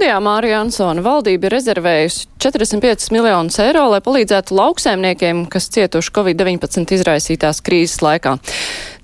[0.00, 6.94] Studijā Mārija Ansona valdība ir rezervējusi 45 miljonus eiro, lai palīdzētu lauksēmniekiem, kas cietuši Covid-19
[6.96, 8.38] izraisītās krīzes laikā.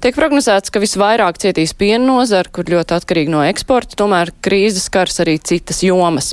[0.00, 5.20] Tiek prognozēts, ka visvairāk cietīs piena nozara, kur ļoti atkarīgi no eksporta, tomēr krīzes skars
[5.20, 6.32] arī citas jomas.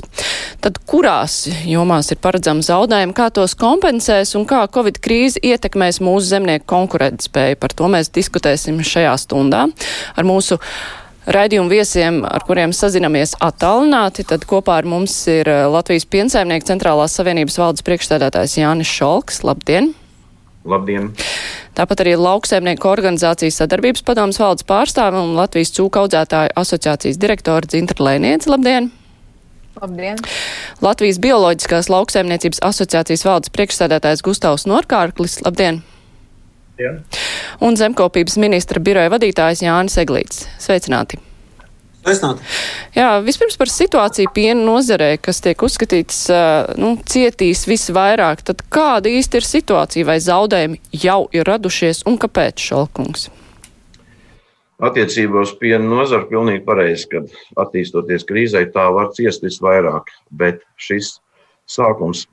[0.64, 6.32] Tad kurās jomās ir paredzama zaudējumi, kā tos kompensēs un kā Covid krīze ietekmēs mūsu
[6.32, 7.60] zemnieku konkurētspēju?
[7.60, 9.66] Par to mēs diskutēsim šajā stundā
[10.16, 10.62] ar mūsu
[11.26, 14.26] raidījumu viesiem, ar kuriem sazinamies attālināti.
[14.28, 19.42] Tad kopā ar mums ir eh, Latvijas piensaimnieku centrālās savienības valdes priekšstādātājs Jānis Šolks.
[19.46, 19.92] Labdien!
[20.64, 21.10] Labdien!
[21.76, 28.08] Tāpat arī lauksaimnieku organizācijas sadarbības padomas valdes pārstāve un Latvijas cūka audzētāju asociācijas direktora Dzintra
[28.08, 28.46] Lēniec.
[28.48, 28.92] Labdien!
[29.80, 30.20] Labdien!
[30.84, 35.40] Latvijas bioloģiskās lauksaimniecības asociācijas valdes priekšsēdētājs Gustavs Norkārklis.
[35.44, 35.82] Labdien!
[36.80, 36.96] Jā.
[37.62, 40.48] Un zemkopības ministra biroja vadītājs Jānis Eglīts.
[40.58, 41.20] Sveicināti!
[42.02, 42.42] Sveicināti!
[42.96, 46.24] Jā, vispirms par situāciju piena nozarē, kas tiek uzskatīts,
[46.80, 48.42] nu, cietīs visvairāk.
[48.50, 53.30] Tad kāda īsti ir situācija vai zaudējumi jau ir radušies un kāpēc šalkungs?
[54.84, 57.22] Attiecībā uz piena nozaru pilnīgi pareizi, ka
[57.62, 61.20] attīstoties krīzē, tā var ciest visvairāk, bet šis
[61.70, 62.26] sākums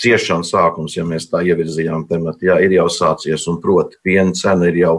[0.00, 4.70] ciešanas sākums, ja mēs tā ievirzījām tematu, jā, ir jau sācies, un proti, piena cena
[4.70, 4.94] ir jau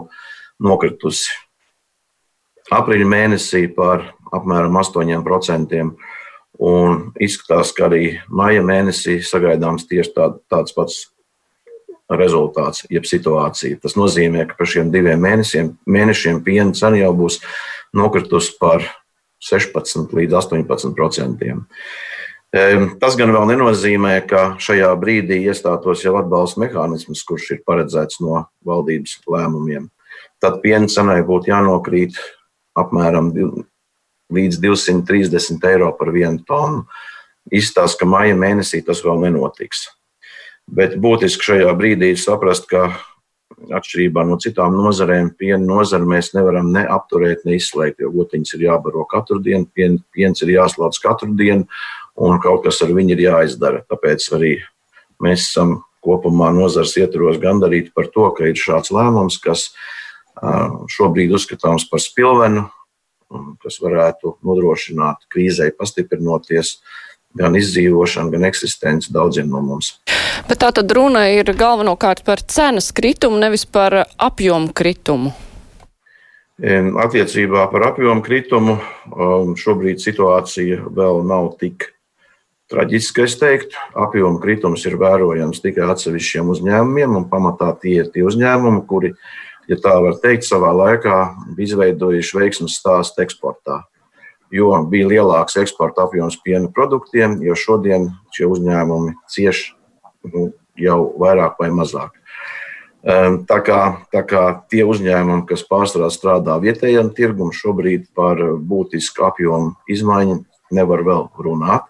[0.62, 1.34] nokritusi
[2.72, 5.82] aprīļa mēnesī par apmēram 8%,
[6.66, 11.04] un izskatās, ka arī maija mēnesī sagaidāms tieši tā, tāds pats
[12.10, 13.80] rezultāts, jeb situācija.
[13.82, 17.40] Tas nozīmē, ka par šiem diviem mēnešiem, mēnešiem piena cena jau būs
[17.96, 18.84] nokritusi par
[19.42, 21.66] 16 līdz 18 procentiem.
[22.54, 28.44] Tas gan vēl nenozīmē, ka šajā brīdī iestātos jau atbalsta mehānisms, kurš ir paredzēts no
[28.66, 29.88] valdības lēmumiem.
[30.40, 32.16] Tad piena cenai būtu jānokrīt
[32.78, 33.32] apmēram
[34.32, 36.86] līdz 230 eiro par vienu tonu.
[37.52, 39.86] Izstāsta, ka maija mēnesī tas vēl nenotiks.
[40.66, 42.88] Bet būtiski šajā brīdī ir saprast, ka
[43.56, 48.66] atšķirībā no citām nozarēm, piena nozara mēs nevaram ne apturēt, ne izslēgt, jo gotiņas ir
[48.66, 51.68] jābaro katru dienu, pien, piens ir jāslauc katru dienu,
[52.16, 53.84] un kaut kas ar viņu ir jāizdara.
[53.90, 54.54] Tāpēc arī
[55.22, 59.70] mēs esam kopumā nozars ietvaros gandarīti par to, ka ir šāds lēmums, kas
[60.92, 62.66] šobrīd uzskatāms par spilvenu,
[63.64, 66.76] kas varētu nodrošināt krīzē pastiprinoties
[67.36, 69.96] gan izdzīvošanu, gan eksistenci daudziem no mums.
[70.48, 75.34] Bet tā tad runa ir galvenokārt par cenas kritumu, nevis par apjomu kritumu.
[76.56, 78.78] Attiecībā par apjomu kritumu
[79.60, 81.90] šobrīd situācija vēl nav tik
[82.72, 83.78] traģiski, es teiktu.
[83.98, 89.12] Apjoma kritums ir vērojams tikai atsevišķiem uzņēmumiem, un pamatā tie ir tie uzņēmumi, kuri,
[89.70, 91.20] ja tā var teikt, savā laikā
[91.56, 93.84] bija izveidojuši veiksmes stāstu eksportā.
[94.54, 99.72] Jo bija lielāks eksporta apjoms piena produktiem, jo šodien šie uzņēmumi cieš
[100.30, 102.14] nu, jau vairāk vai mazāk.
[103.06, 103.80] Ehm, tā kā,
[104.14, 110.40] tā kā tie uzņēmumi, kas pārsvarā strādā vietējiem tirgumam, šobrīd par būtisku apjomu izmaiņu
[110.74, 111.86] nevar vēl runāt.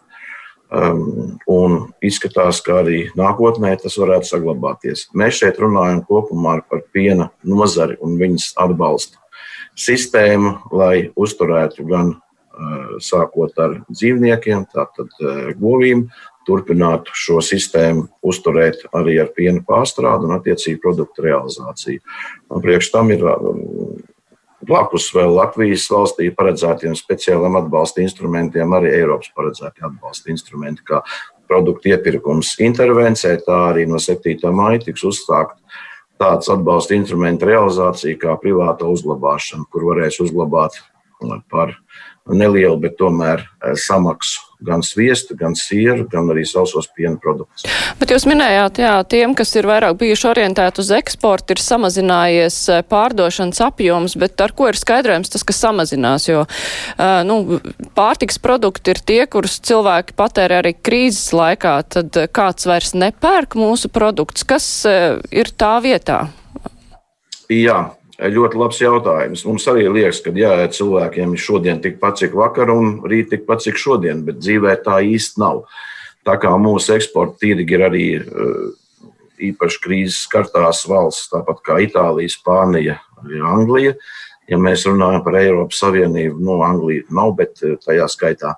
[0.67, 5.05] Um, un izskatās, ka arī nākotnē tas varētu saglabāties.
[5.15, 9.21] Mēs šeit runājam kopumā par piena nozari un viņas atbalstu
[9.79, 16.09] sistēmu, lai uzturētu gan uh, sākot ar dzīvniekiem, tātad uh, govīm,
[16.47, 22.03] turpinātu šo sistēmu uzturēt arī ar piena pārstrādi un attiecīgi produktu realizāciju.
[22.51, 23.63] Un priekš tam ir um,
[24.67, 31.03] Blakus vēl Latvijas valstī paredzētiem speciāliem atbalsta instrumentiem, arī Eiropas paredzēti atbalsta instrumenti, kā
[31.47, 34.51] produktu iepirkums intervencē, tā arī no 7.
[34.51, 35.61] maija tiks uzsākt
[36.21, 40.81] tāds atbalsta instrumentu realizācija kā privāta uzglabāšana, kur varēs uzglabāt
[41.53, 41.77] par
[42.33, 47.67] nelielu, bet tomēr eh, samaksu gan sviestu, gan sieru, gan arī sausos piena produktus.
[48.01, 52.81] Bet jūs minējāt, jā, tiem, kas ir vairāk bijuši orientēti uz eksportu, ir samazinājies eh,
[52.89, 57.61] pārdošanas apjoms, bet ar ko ir skaidrojums tas, kas samazinās, jo uh, nu,
[57.97, 63.91] pārtiks produkti ir tie, kurus cilvēki patērē arī krīzes laikā, tad kāds vairs nepērk mūsu
[63.93, 66.27] produktus, kas ir tā vietā?
[67.53, 69.45] Jā, Ļoti labs jautājums.
[69.45, 73.81] Mums arī liekas, ka jā, cilvēkiem ir šodien tikpat cik vakar un rīt tikpat cik
[73.81, 75.67] šodien, bet dzīvē tā īsti nav.
[76.27, 78.63] Tā kā mūsu eksporta tirgi ir arī eh,
[79.51, 83.97] īpaši krīzes skartās valsts, tāpat kā Itālija, Spānija, arī Anglija.
[84.49, 88.57] Ja mēs runājam par Eiropas Savienību, nu, Anglija nav, bet eh, tajā skaitā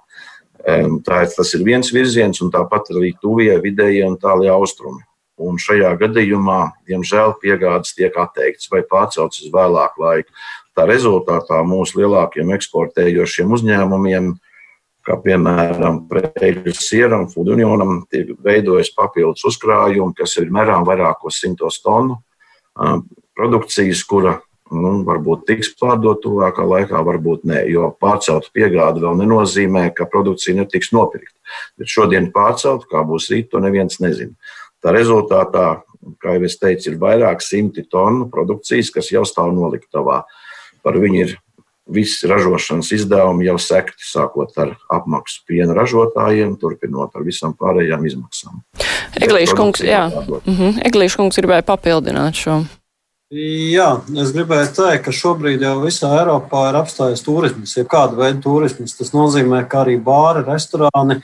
[0.68, 5.00] Tā ir, tas ir viens virziens, un tāpat arī tuvie, vidējie un tālie austrumi.
[5.38, 10.34] Un šajā gadījumā, diemžēl, piegādes tiek atteikts vai pārcelts uz vēlāku laiku.
[10.74, 14.32] Tā rezultātā mūsu lielākiem eksportējošiem uzņēmumiem,
[15.06, 21.80] kā piemēram Preļas sieram, Food Unionam, tiek veidojas papildus uzkrājumi, kas ir mērām vairākos simtos
[21.84, 22.20] tonu
[23.38, 24.38] produkcijas, kura
[24.74, 30.58] nu, varbūt tiks pārdot tuvākā laikā, varbūt nē, jo pārcelt piegādi vēl nenozīmē, ka produkcija
[30.58, 31.34] netiks nopirkta.
[31.80, 34.36] Bet šodien pārcelt, kā būs rīt, to neviens nezina.
[34.84, 35.66] Tā rezultātā,
[36.22, 40.22] kā jau es teicu, ir vairāk simti tonu produkcijas, kas jau stāv noliktavā.
[40.82, 41.36] Par viņu ir
[41.88, 48.60] visi ražošanas izdevumi jau sekti, sākot ar apmaksu piena ražotājiem, turpinot ar visām pārējām izmaksām.
[49.18, 50.06] Eglīša kungs, jā.
[50.08, 50.82] Mm -hmm.
[50.90, 52.60] Eglīša kungs gribēja papildināt šo.
[53.28, 58.40] Jā, es gribēju teikt, ka šobrīd jau visā Eiropā ir apstājies turisms, ja kāda veida
[58.40, 58.96] turisms.
[58.96, 61.18] Tas nozīmē, ka arī bāri, restorāni,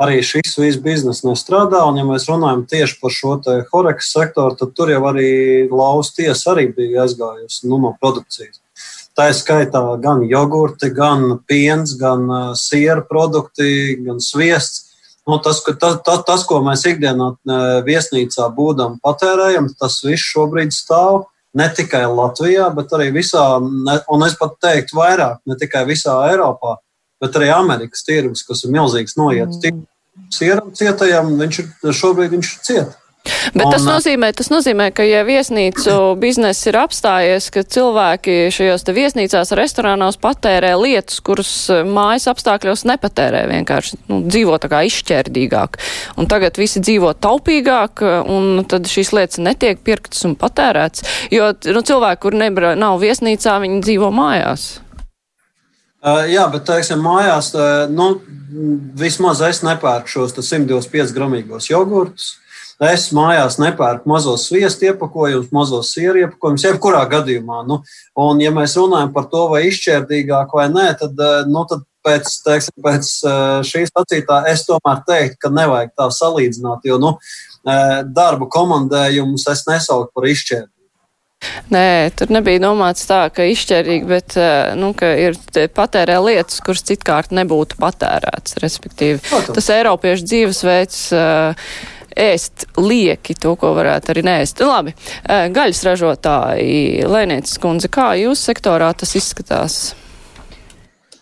[0.00, 1.84] arī šis viss biznesa nestrādā.
[1.88, 3.36] Un, ja mēs runājam tieši par šo
[3.72, 5.30] horeka sektoru, tad tur jau arī
[5.70, 8.60] lausa tiesa arī bija aizgājusi nu, no produkcijas.
[9.14, 12.26] Tā ir skaitā gan jogurti, gan piens, gan
[12.58, 14.90] siera produkti, gan sviests.
[15.24, 17.30] Nu, tas, tas, tas, tas, ko mēs ikdienā
[17.86, 21.22] viesnīcā būdam patērējam, tas viss šobrīd stāv
[21.54, 26.76] ne tikai Latvijā, bet arī visā, un es pat teiktu, vairāk, ne tikai visā Eiropā,
[27.24, 29.62] bet arī Amerikas tirgus, kas ir milzīgs noiets.
[29.64, 29.86] Mm.
[30.34, 33.00] Sieram cietajam, viņš ir šobrīd viņš ir cieta.
[33.54, 38.94] Bet tas nozīmē, tas nozīmē, ka ja viesnīcu bizness ir apstājies, ka cilvēki šajos te
[38.96, 41.52] viesnīcās, restorānos patērē lietas, kuras
[41.88, 45.80] mājas apstākļos nepatērē vienkārši, nu, dzīvo tā kā izšķērdīgāk.
[46.20, 51.84] Un tagad visi dzīvo taupīgāk, un tad šīs lietas netiek pirktas un patērēts, jo, nu,
[51.84, 54.74] cilvēki, kur nebra, nav viesnīcā, viņi dzīvo mājās.
[56.04, 58.18] Uh, jā, bet, teiksim, mājās, uh, nu,
[59.00, 62.34] vismaz es nepērku šos 125 gramīgos jogurtus.
[62.82, 67.62] Es mājās nepērku mazos sviestu iepakojumus, mazos sieru iepakojumus, jebkurā gadījumā.
[67.68, 67.80] Nu,
[68.20, 72.28] un, ja mēs runājam par to, vai izšķērdīgāk vai nē, tad, eh, nu, tad pēc,
[72.44, 73.10] teiksim, pēc
[73.64, 77.14] šīs sacītā es tomēr teiktu, ka nevajag tā salīdzināt, jo nu,
[78.12, 80.73] darbu komandējumus es nesaucu par izšķērdīgu.
[81.74, 84.38] Nē, tur nebija domāts tā, ka izšķērīgi, bet
[84.80, 85.38] nu, ka ir
[85.74, 88.58] patērē lietas, kuras citkārt nebūtu patērētas.
[88.64, 89.58] Respektīvi, Protams.
[89.58, 91.02] tas Eiropiešu dzīvesveids.
[91.14, 94.62] Uh, ēst lieki to, ko varētu arī nēst.
[94.62, 94.94] Labi,
[95.26, 99.82] gaļas ražotāji, Lēnietis kundze, kā jūs sektorā tas izskatās?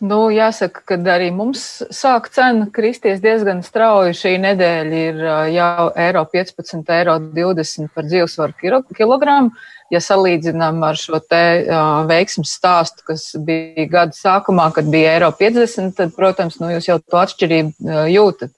[0.02, 1.60] Nu, jāsaka, ka arī mums
[1.94, 4.16] sāk cena kristies diezgan strauji.
[4.18, 5.20] Šī nedēļa ir
[5.54, 9.54] jau eiro 15, eiro 20 par dzīvesvaru kilogramu.
[9.92, 15.28] Ja salīdzinām ar šo te uh, veiksmes stāstu, kas bija gada sākumā, kad bija eiro
[15.36, 18.54] 50, tad, protams, nu, jūs jau to atšķirību uh, jūtat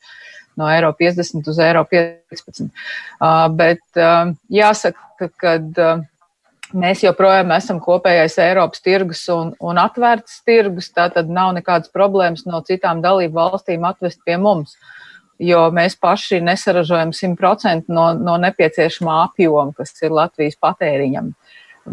[0.61, 2.69] no eiro 50 uz eiro 15.
[3.19, 6.05] Uh, bet uh, jāsaka, ka uh,
[6.75, 12.63] mēs joprojām esam kopējais Eiropas tirgus un, un atvērts tirgus, tātad nav nekādas problēmas no
[12.67, 14.77] citām dalību valstīm atvest pie mums.
[15.43, 21.33] Jo mēs paši nesaražojam 100% no, no nepieciešamā apjoma, kas ir Latvijas patēriņam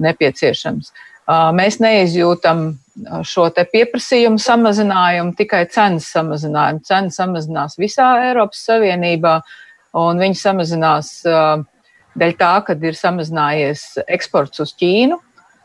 [0.06, 0.92] nepieciešams.
[1.56, 2.64] Mēs neizjūtam
[3.28, 6.84] šo pieprasījumu samazinājumu, tikai cenas samazinājumu.
[6.86, 9.40] Cenas samazinās visā Eiropas Savienībā,
[9.98, 11.12] un viņi samazinās
[12.20, 15.20] dēļ tā, ka ir samazinājies eksports uz Ķīnu.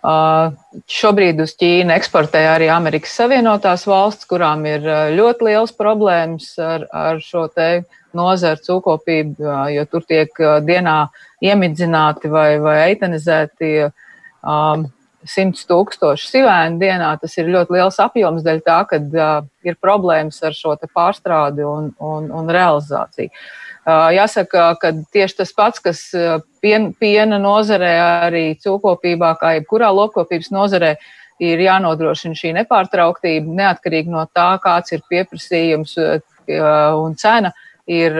[0.06, 4.84] Šobrīd uz Ķīnu eksportē arī Amerikas Savienotās valsts, kurām ir
[5.16, 7.82] ļoti liels problēmas ar, ar šo te
[8.16, 10.98] nozaru cūkopību, jo tur tiek dienā
[11.42, 14.86] iemidzināti vai, vai eitanizēti um,
[15.26, 17.10] 100 tūkstoši sivēnu dienā.
[17.18, 19.36] Tas ir ļoti liels apjoms dēļ tā, ka uh,
[19.66, 23.32] ir problēmas ar šo pārstrādi un, un, un realizāciju.
[23.32, 26.00] Uh, jāsaka, ka tieši tas pats, kas
[26.62, 27.93] pien, piena nozarē,
[28.26, 30.97] arī cūkopībā, kā jebkurā lopkopības nozarē,
[31.38, 35.97] ir jānodrošina šī nepārtrauktība, neatkarīgi no tā, kāds ir pieprasījums
[36.49, 37.52] un cena.
[37.87, 38.16] Ir,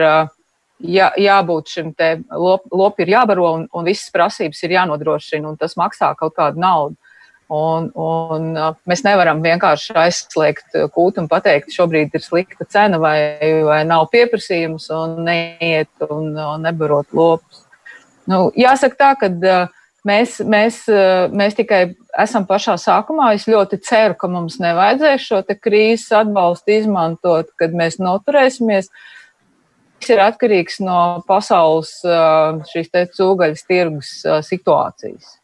[0.79, 5.57] jā, jābūt šim te lop, lopi ir jābaro un, un visas prasības ir jānodrošina, un
[5.59, 6.95] tas maksā kaut kādu naudu.
[7.47, 8.47] Un, un
[8.89, 13.19] mēs nevaram vienkārši aizslēgt kūtu un pateikt, šobrīd ir slikta cena vai,
[13.63, 17.63] vai nav pieprasījums un neiet un, un nebarot lopus.
[18.27, 19.29] Nu, jāsaka tā, ka
[20.07, 20.81] mēs, mēs,
[21.31, 21.81] mēs tikai
[22.19, 23.31] esam pašā sākumā.
[23.37, 28.91] Es ļoti ceru, ka mums nevajadzēs šo krīzes atbalstu izmantot, kad mēs noturēsimies.
[29.97, 31.95] Viss ir atkarīgs no pasaules
[32.73, 34.17] šīs cūgaļas tirgus
[34.51, 35.37] situācijas.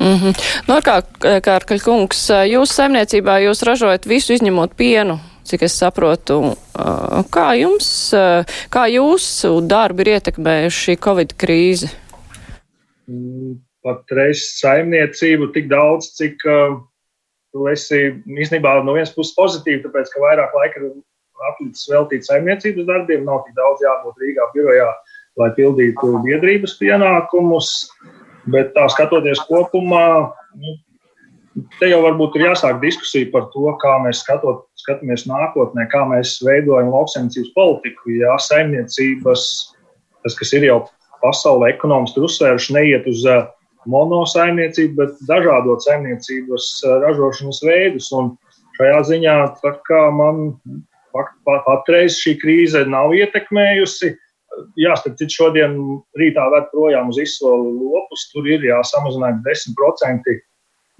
[0.00, 0.34] Mm -hmm.
[0.68, 5.20] No nu, kā, Kārkaļ kungs, jūs saimniecībā jūs ražojat visu izņemot pienu.
[5.44, 6.56] cik es saprotu.
[7.34, 7.88] Kā jums,
[8.72, 11.90] kā jūsu darbu ir ietekmējuši šī Covid krīze?
[13.10, 16.40] Mm, patreiz saimniecību tik daudz, cik
[17.54, 20.94] tu esi īstenībā no vienas puses pozitīvi, tāpēc, ka vairāk laika ir
[21.52, 24.90] atlicis veltīt saimniecības darbiem, nav tik daudz jābūt Rīgā birojā,
[25.38, 27.74] lai pildītu biedrības pienākumus.
[28.52, 30.74] Bet tā skatoties kopumā, nu,
[31.78, 36.36] te jau varbūt ir jāsāk diskusija par to, kā mēs skatot, skatāmies nākotnē, kā mēs
[36.44, 38.14] veidojam lauksaimniecības politiku.
[38.18, 39.46] Jā, saimniecības,
[40.24, 40.80] tas, kas ir jau
[41.24, 43.46] pasaulē ekonomiski uzsvēruši, neiet uz uh,
[43.90, 48.10] monosaimniecību, bet dažādot saimniecības uh, ražošanas veidus.
[48.16, 48.34] Un
[48.76, 49.38] šajā ziņā
[50.18, 50.44] man
[51.46, 54.14] patreiz šī krīze nav ietekmējusi.
[54.78, 55.76] Jā, starp citu, šodien
[56.20, 60.36] rītā ved projām uz izsoli lopus, tur ir jāsamazina 10%,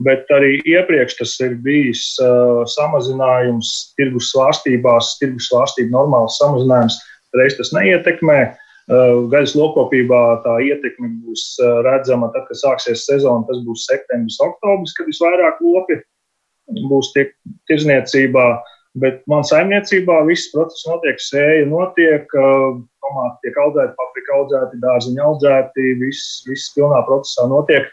[0.06, 6.98] bet arī iepriekš tas ir bijis uh, samazinājums tirgus svārstībās, tirgus svārstību normāls samazinājums,
[7.38, 8.40] reiz tas neietekmē.
[8.84, 13.46] Uh, gaļas lokopībā tā ietekme būs uh, redzama tad, kad sāksies sezona.
[13.48, 16.02] Tas būs septembris, oktobris, kad visvairāk lopi
[16.90, 17.32] būs tiek
[17.70, 18.48] tirzniecībā.
[19.02, 22.28] Bet man saimniecībā viss process notiek, sēja notiek,
[23.04, 27.86] tomāti tiek audzēti, paprika audzēti, dārziņi audzēti, viss, viss pilnā procesā notiek.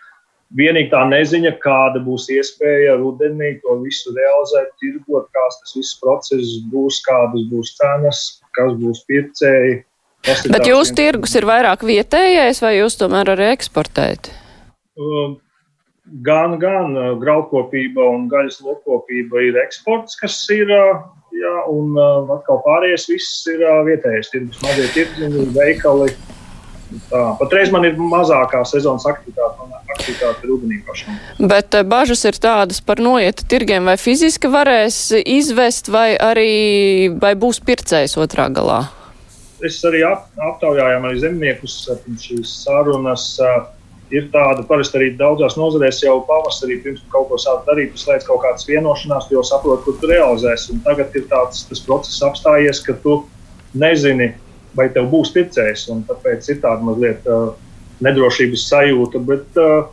[0.58, 6.58] Vienīgi tā neziņa, kāda būs iespēja rudenī to visu realizēt, tirgot, kāds tas viss process
[6.74, 8.25] būs, kādas būs cenas,
[8.58, 9.77] kas būs pircēji.
[10.51, 14.30] Bet jūsu tirgus ir vairāk vietējais vai jūs tomēr arī eksportējat?
[15.00, 15.39] Um,
[16.25, 21.96] gan, gan graudkopība un gaļas lokopība ir eksports, kas ir, jā, un
[22.36, 26.12] atkal pārējais viss ir vietējais tirgus, mazie tirgi, veikali.
[27.08, 27.20] Tā.
[27.39, 29.63] Patreiz man ir mazākā sezonas aktivitāte,
[29.94, 31.15] aktivitāte rudenī pašam.
[31.39, 36.51] Bet bažas ir tādas par noieta tirgiem, vai fiziski varēs izvest, vai arī
[37.15, 38.82] vai būs pircējs otrā galā?
[39.63, 41.77] Es arī ap, aptaujājām arī zemniekus
[42.20, 43.38] šīs sarunas.
[43.39, 43.70] Uh,
[44.15, 48.44] ir tāda, parasti arī daudzās nozarēs jau pavasarī, pirms kaut ko sāk darīt, slēdz kaut
[48.44, 50.74] kādas vienošanās, jo saproti, kur tu realizēsi.
[50.75, 53.22] Un tagad ir tāds process apstājies, ka tu
[53.77, 54.34] nezini,
[54.77, 55.88] vai tev būs ticējis.
[56.10, 57.53] Tāpēc ir tāda mazliet uh,
[58.03, 59.22] nedrošības sajūta.
[59.27, 59.88] Bet uh,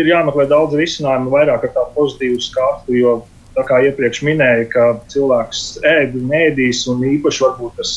[0.00, 2.96] ir jāmeklē daudz risinājumu, vairāk ar tādu pozitīvu skatu.
[2.96, 3.16] Jo,
[3.56, 7.94] tā kā iepriekš minēja, ka cilvēks ēd un ēdīs, un īpaši varbūt tas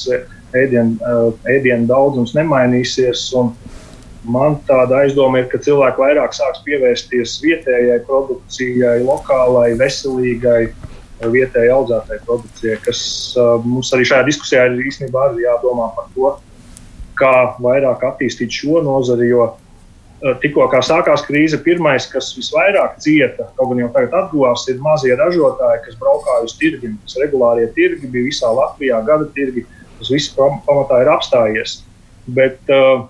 [0.58, 3.29] ēdienu uh, ēdien daudzums nemainīsies.
[3.39, 3.53] Un,
[4.23, 10.69] Man tāda aizdoma ir, ka cilvēki vairāk sāks pievērsties vietējai produkcijai, lokālai, veselīgai,
[11.19, 13.01] vietējai audzētai produkcijai, kas
[13.35, 16.31] uh, mums arī šajā diskusijā ir īstenībā arī jādomā par to,
[17.19, 19.27] kā vairāk attīstīt šo nozari.
[19.33, 24.79] Jo uh, tikko sākās krīze, pirmais, kas visvairāk cieta, kaut gan jau tagad atguvās, ir
[24.83, 26.95] mazie ražotāji, kas braukāja uz tirgiem.
[27.03, 29.67] Tas regulārie tirgi bija visā Latvijā, gada tirgi.
[29.99, 31.81] Tas viss pamatā ir apstājies.
[32.31, 33.03] Bet uh,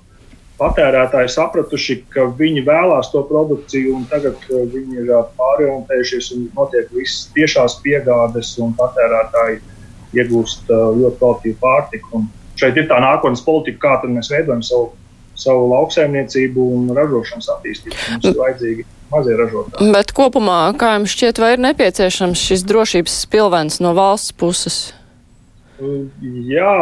[0.60, 7.28] patērētāji sapratuši, ka viņi vēlās to produkciju, un tagad viņi ir pārorientējušies un notiek visas
[7.36, 9.62] tiešās piegādes, un patērētāji
[10.22, 12.20] iegūst ļoti kvalitīvu pārtiku.
[12.20, 12.28] Un
[12.60, 14.92] šeit ir tā nākotnes politika, kā mēs veidojam savu,
[15.40, 17.98] savu lauksaimniecību un ražošanas attīstību.
[18.14, 19.94] Mums ir vajadzīgi mazie ražotāji.
[19.96, 24.84] Bet kopumā, kā jums šķiet, vai ir nepieciešams šis drošības spilvens no valsts puses?
[26.48, 26.74] Jā,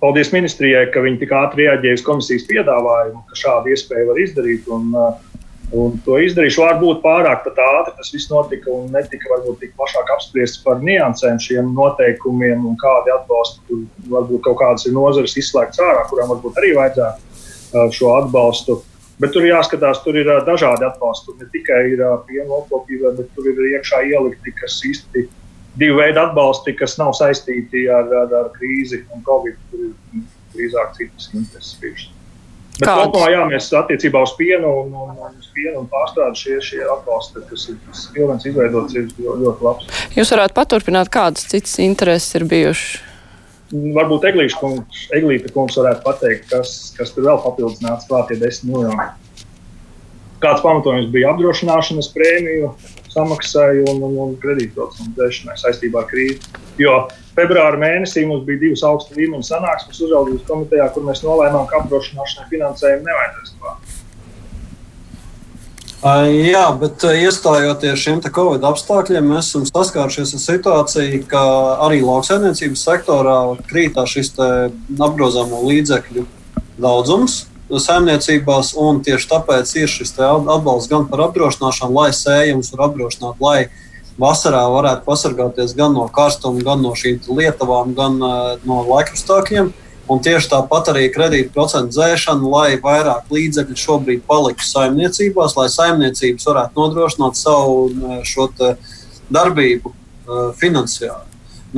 [0.00, 4.68] paldies ministrijai, ka viņi tik ātri reaģēja uz komisijas piedāvājumu, ka šādu iespēju var izdarīt.
[4.72, 5.40] Un, uh,
[5.76, 7.94] un to izdarīšu varbūt pārāk ātri.
[7.96, 13.14] Tas viss notika un netika varbūt tik plašāk apspriests par niansēm šiem noteikumiem un kādi
[13.14, 13.64] atbalsti.
[13.68, 18.80] Tur varbūt kaut kādas ir nozares izslēgts ārā, kurām varbūt arī vajadzētu uh, šo atbalstu.
[19.20, 21.28] Bet tur jāskatās, tur ir uh, dažādi atbalsti.
[21.28, 25.28] Tur ne tikai ir piena lokopība, bet tur ir iekšā ielikti, kas īsti
[25.80, 29.58] divu veidu atbalsti, kas nav saistīti ar, ar, ar krīzi un covid.
[29.72, 32.16] Tur ir drīzāk citas intereses bijušas.
[32.80, 36.80] Bet kopumā jā, mēs attiecībā uz pienu un, un, un, pienu un pārstrādi šie, šie
[36.88, 37.78] atbalsti, kas ir
[38.14, 39.90] pilnīgi izveidots, ir ļoti labs.
[40.16, 43.02] Jūs varētu paturpināt, kādas citas intereses ir bijušas?
[43.70, 48.40] Varbūt Eglīša kungs, Eglīta kungs varētu pateikt, kas, kas tur vēl papildus nāca klāt, ja
[48.40, 49.06] desmit miljoni.
[50.40, 52.72] Kāds pamatojums bija apdrošināšanas prēmiju
[53.14, 56.40] samaksai un, un, un kredītprocesu dzēšanai saistībā ar krīzi.
[56.80, 56.96] Jo
[57.36, 62.50] februāra mēnesī mums bija divas augsta līmeņa sanāksmes uzraudzības komitejā, kur mēs nolēmām, ka apdrošināšanai
[62.52, 63.96] finansējumu nevajadzēs klāt.
[66.00, 71.42] Jā, bet iestājoties šiem Covid apstākļiem, mēs esam saskārušies ar situāciju, ka
[71.84, 73.36] arī lauksaimniecības sektorā
[73.68, 76.24] krītā šis apgrozāmo līdzekļu
[76.80, 77.42] daudzums
[77.78, 83.68] saimniecībās, un tieši tāpēc ir šis atbalsts gan par apdrošināšanu, lai sējums var apdrošināt, lai
[84.20, 89.70] vasarā varētu pasargāties gan no karstuma, gan no šīm lietavām, gan uh, no laikapstākļiem.
[90.10, 96.48] Un tieši tāpat arī kredīta procentu dzēšana, lai vairāk līdzekļu šobrīd paliktu saimniecībās, lai saimniecības
[96.50, 98.48] varētu nodrošināt savu šo
[99.30, 99.92] darbību
[100.58, 101.28] finansiāli.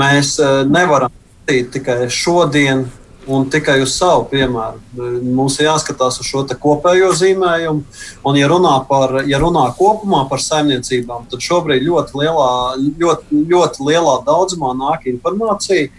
[0.01, 2.87] Mēs nevaram skatīt tikai šodien,
[3.27, 4.81] un tikai uz savu piemēru.
[5.23, 7.85] Mums ir jāskatās uz šo kopējo zīmējumu.
[8.27, 12.53] Un, ja runā, par, ja runā kopumā par saimniecībām, tad šobrīd ļoti lielā,
[13.03, 15.91] ļoti, ļoti lielā daudzumā nāk informācija.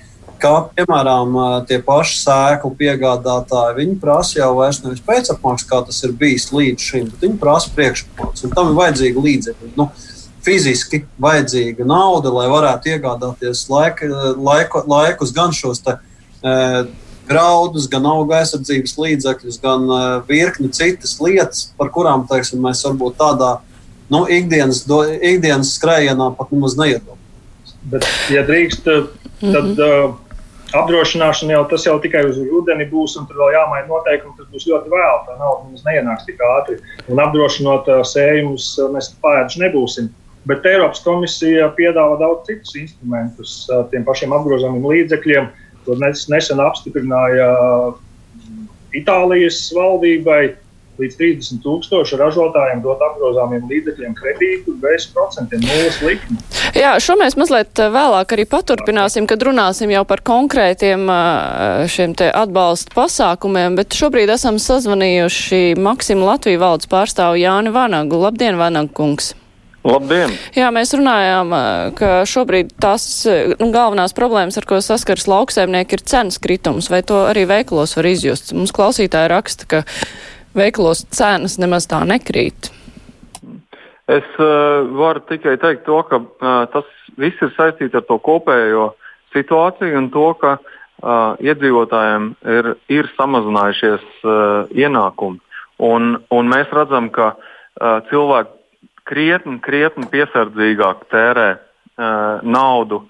[0.44, 1.38] Kā piemēram,
[1.70, 6.88] tie paši sēklu piegādātāji, viņi prasa jau vairs nevis pēcapmaksu, kā tas ir bijis līdz
[6.89, 8.50] šim, bet viņi prasa priekšpakāpes.
[8.51, 9.72] Tam ir vajadzīgi līdzekļi.
[9.80, 9.88] Nu,
[10.44, 15.96] fiziski vajadzīga nauda, lai varētu iegādāties laika, laiku, laikus gan šos te,
[16.44, 16.82] uh,
[17.27, 23.18] graudus, gan auga aizsardzības līdzekļus, gan uh, virkni citas lietas, par kurām teiksim, mēs varbūt
[23.20, 23.53] tādā
[24.13, 27.77] nu, ikdienas, do, ikdienas skrējienā pat nemaz neiedomājamies.
[27.92, 29.10] Bet, ja drīkst, tad
[29.42, 29.80] mm -hmm.
[29.84, 30.15] uh,
[30.80, 34.36] apdrošināšana jau tas jau tikai uz rudeni būs, un tur vēl jāmaina noteikumi.
[34.38, 35.24] Tas būs ļoti vēl.
[35.27, 36.80] Tā nauda mums neienāks tik ātri.
[37.08, 40.12] Un apdrošinot uh, sējumus, uh, mēs pēdīgi nebūsim.
[40.46, 45.44] Bet Eiropas komisija piedāvā daudz citus instrumentus uh, tiem pašiem apgrozāmiem līdzekļiem.
[45.44, 47.48] Uh, To nesen apstiprināja
[47.94, 48.68] mm,
[49.02, 50.44] Itālijas valdībai.
[51.02, 56.38] Līdz 30 tūkstoši ražotājiem dot apgrozāmiem līdzekļiem kredītu bez procentiem, nulles likmi.
[56.78, 62.13] Jā, šo mēs mazliet eh, vēlāk arī paturpināsim, kad runāsim jau par konkrētiem eh, šiem
[62.22, 68.22] te atbalsta pasākumiem, bet šobrīd esam sazvanījuši Maksimu Latviju valdes pārstāvu Jāni Vanagu.
[68.28, 69.34] Labdien, Vanagu kungs!
[69.84, 70.32] Labdien!
[70.56, 71.50] Jā, mēs runājām,
[72.00, 77.18] ka šobrīd tās nu, galvenās problēmas, ar ko saskars lauksēmnieki, ir cenas kritums, vai to
[77.28, 78.54] arī veikalos var izjust.
[78.56, 79.82] Mums klausītāji raksta, ka
[80.56, 82.72] veikalos cenas nemaz tā nekrīt.
[84.12, 86.88] Es uh, varu tikai teikt to, ka uh, tas
[87.20, 88.94] viss ir saistīts ar to kopējo
[89.36, 95.40] situāciju un to, ka uh, iedzīvotājiem ir, ir samazinājušies uh, ienākumi.
[95.84, 98.63] Un, un mēs redzam, ka uh, cilvēki
[99.09, 103.07] krietni, krietni piesardzīgāk tērē uh, naudu uh,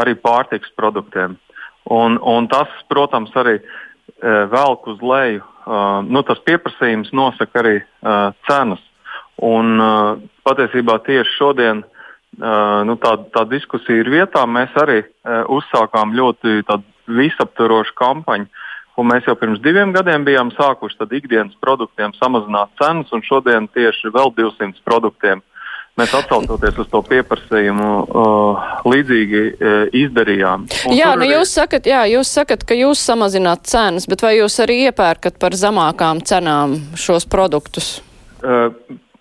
[0.00, 1.36] arī pārtiks produktiem.
[1.90, 5.44] Un, un tas, protams, arī uh, velk uz leju.
[5.70, 8.82] Uh, nu, tas pieprasījums nosaka arī uh, cenas.
[9.40, 14.46] Un, uh, patiesībā tieši šodien uh, nu, tā, tā diskusija ir vietā.
[14.48, 16.60] Mēs arī uh, uzsākām ļoti
[17.10, 18.66] visaptvarošu kampaņu uh,
[19.00, 24.12] Un mēs jau pirms diviem gadiem bijām sākuši ikdienas produktiem samazināt cenas, un šodien tieši
[24.12, 25.40] vēl 200 produktiem
[25.98, 30.68] mēs atsaucoties uz to pieprasījumu, uh, līdzīgi uh, izdarījām.
[30.88, 31.34] Un jā, nu arī...
[31.34, 35.56] jūs, sakat, jā, jūs sakat, ka jūs samazināt cenas, bet vai jūs arī iepērkat par
[35.58, 37.98] zemākām cenām šos produktus?
[38.40, 38.70] Uh,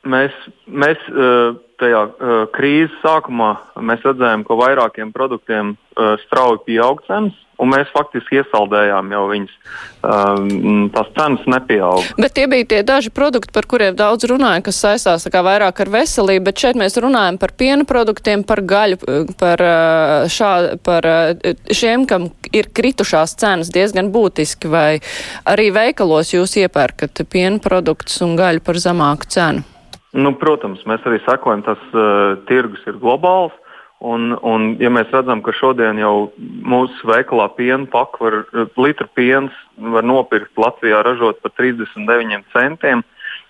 [0.07, 0.35] mēs,
[0.67, 7.71] mēs uh, tajā uh, krīzes sākumā redzējām, ka vairākiem produktiem uh, strauji pieaug cenas un
[7.73, 9.55] mēs faktiski iesaldējām jau viņas.
[9.99, 12.05] Um, tās cenas nepieauga.
[12.15, 16.45] Bet tie bija tie daži produkti, par kuriem daudz runāja, kas saistās vairāk ar veselību,
[16.47, 18.99] bet šeit mēs runājam par piena produktiem, par gaļu,
[19.39, 20.53] par, uh, šā,
[20.85, 25.01] par uh, šiem, kam ir kritušās cenas diezgan būtiski, vai
[25.43, 29.67] arī veikalos jūs iepērkat piena produktus un gaļu par zemāku cenu?
[30.15, 33.53] Nu, protams, mēs arī sakojam, tas uh, tirgus ir globāls.
[33.99, 38.37] Un, un, ja mēs redzam, ka šodien jau mūsu veikalā piena paku var,
[38.79, 43.03] litru piens var nopirkt Latvijā ražot par 39 centiem,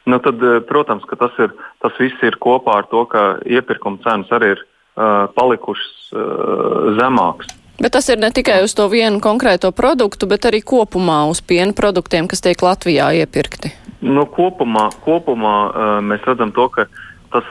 [0.09, 1.53] nu tad, eh, protams, ka tas, ir,
[1.85, 7.53] tas viss ir kopā ar to, ka iepirkuma cenas arī ir uh, palikušas uh, zemākas.
[7.79, 11.77] Bet tas ir ne tikai uz to vienu konkrēto produktu, bet arī kopumā uz piena
[11.77, 13.71] produktiem, kas tiek Latvijā iepirkti.
[14.01, 16.89] Nu, kopumā kopumā uh, mēs redzam to, ka
[17.29, 17.45] tas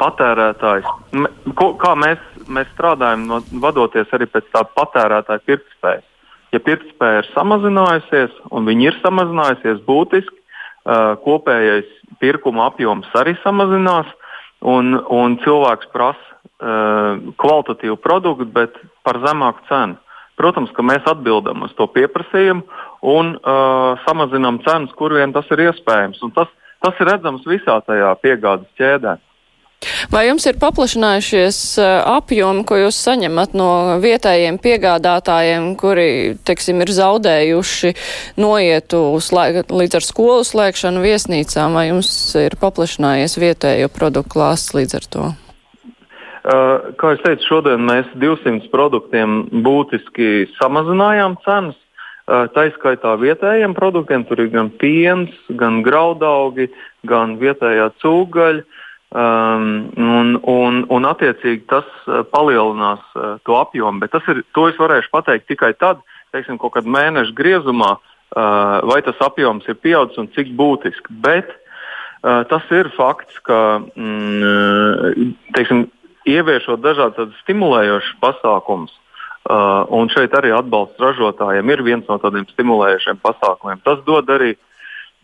[0.00, 0.88] patērētājs,
[1.56, 6.06] kā mēs, mēs strādājam, no, vadoties arī pēc tā patērētāja pirktspējas.
[6.54, 11.90] Ja pirktspēja ir samazinājusies, un viņi ir samazinājusies būtiski, uh, kopējais
[12.22, 14.08] pirkuma apjoms arī samazinās,
[14.64, 20.00] un, un cilvēks prasa uh, kvalitatīvu produktu, bet par zemāku cenu.
[20.36, 22.64] Protams, ka mēs atbildam uz to pieprasījumu
[23.08, 26.20] un uh, samazinām cenas, kur vien tas ir iespējams.
[26.26, 26.50] Un tas,
[26.84, 29.16] tas ir redzams visā tajā piegādes ķēdē.
[30.10, 33.68] Vai jums ir paplašinājušies eh, apjomi, ko jūs saņemat no
[34.02, 36.08] vietējiem piegādātājiem, kuri,
[36.48, 37.92] teiksim, ir zaudējuši
[38.40, 42.10] noietu līdz ar skolu slēgšanu viesnīcām, vai jums
[42.40, 45.26] ir paplašinājies vietējo produktu klāsts līdz ar to?
[46.46, 51.78] Uh, kā jau teicu, šodien mēs 200 produktiem būtiski samazinājām cenas.
[52.26, 56.68] Uh, tā izskaitā vietējiem produktiem tur ir gan piens, gan graudaugi,
[57.06, 58.62] gan vietējā cūgaļa.
[59.16, 64.02] Um, un, un, un, attiecīgi, tas uh, palielinās uh, to apjomu.
[64.02, 66.02] Bet ir, to es varēšu pateikt tikai tad,
[66.36, 68.42] teiksim, kaut kad mēneša griezumā, uh,
[68.84, 71.16] vai tas apjoms ir pieaudzis un cik būtiski.
[71.24, 73.62] Bet uh, tas ir fakts, ka
[73.96, 75.86] mm, teiksim,
[76.28, 78.92] ieviešot dažādas stimulējošas pasākumus,
[79.48, 83.80] uh, un šeit arī atbalsts ražotājiem ir viens no tādiem stimulējošiem pasākumiem.
[83.86, 84.58] Tas dod arī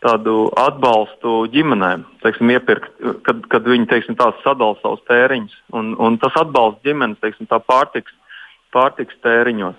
[0.03, 2.91] tādu atbalstu ģimenēm, teiksim, iepirkt,
[3.27, 5.55] kad, kad viņi teiksim, sadala savus tēriņus.
[5.79, 8.15] Un, un tas atbalsts ģimenes teiksim, pārtiks,
[8.75, 9.79] pārtiks tēriņos.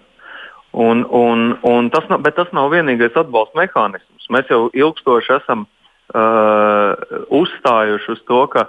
[0.73, 4.29] Un, un, un tas, nav, bet tas nav vienīgais atbalsta mehānisms.
[4.33, 6.95] Mēs jau ilgstoši esam uh,
[7.29, 8.65] uzstājuši uz to, ka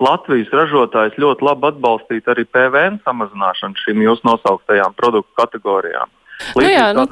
[0.00, 6.12] Latvijas ražotājs ļoti labi atbalstītu arī PVN samazināšanu šīm jūsu nosauktajām produktu kategorijām.
[6.54, 7.04] Nu jā, nu,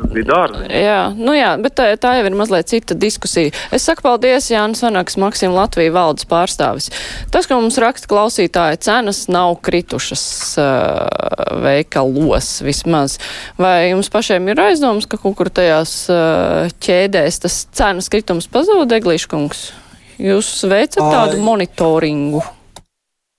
[0.66, 3.52] jā, nu jā, bet tā, tā jau ir mazliet cita diskusija.
[3.74, 6.90] Es saku paldies Jānis Vanaks, Maksim Latvija valdes pārstāvis.
[7.32, 10.24] Tas, ko mums raksta klausītāji, cenas nav kritušas
[10.61, 13.18] uh, veikalos vismaz.
[13.62, 18.98] Vai jums pašiem ir aizdoms, ka kaut kur tajās uh, ķēdēs tas cenas kritums pazūd,
[18.98, 19.68] Eglīškungs?
[20.22, 22.42] Jūs veicat tādu monitoringu?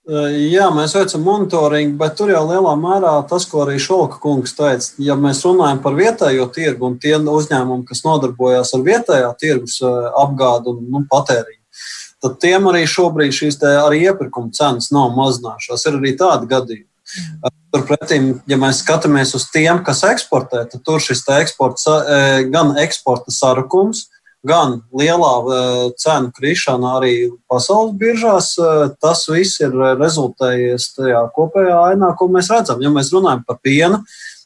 [0.04, 4.90] Jā, mēs veicam monitoringu, bet tur jau lielā mērā tas, ko arī Šolka kungs teica,
[5.00, 9.78] ja mēs runājam par vietējo tirgu un tie uzņēmumi, kas nodarbojas ar vietējā tirgus
[10.20, 11.62] apgādu un nu, patēriņu,
[12.20, 15.88] tad tiem arī šobrīd šīs arī iepirkuma cenas nav mazinājušās.
[15.88, 16.90] Ir arī tādi gadījumi.
[17.72, 21.88] Turpretī, ja mēs skatāmies uz tiem, kas eksportē, tad tur šis eksports,
[22.52, 24.10] gan eksporta sarukums,
[24.48, 25.56] gan lielā uh,
[26.00, 27.16] cenu krišana arī
[27.52, 32.84] pasaules biržās, uh, tas viss ir rezultējies tajā kopējā ainā, ko mēs redzam.
[32.84, 34.04] Ja mēs runājam par pienu,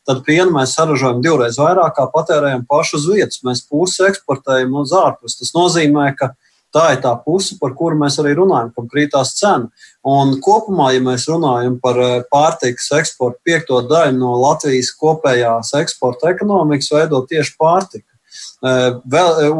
[0.08, 3.42] tad pienu mēs saražojam divreiz vairāk, kā patērējam pašu uz vietas.
[3.48, 5.40] Mēs pusi eksportējam uz ārpus.
[5.42, 6.32] Tas nozīmē, ka
[6.74, 9.72] tā ir tā puse, par kuru mēs arī runājam, kam krītās cena.
[10.08, 12.00] Un kopumā, ja mēs runājam par
[12.32, 18.08] pārtikas eksportu, piekto daļu no Latvijas kopējās eksporta ekonomikas veido tieši pārtika.
[18.62, 19.52] Vēl,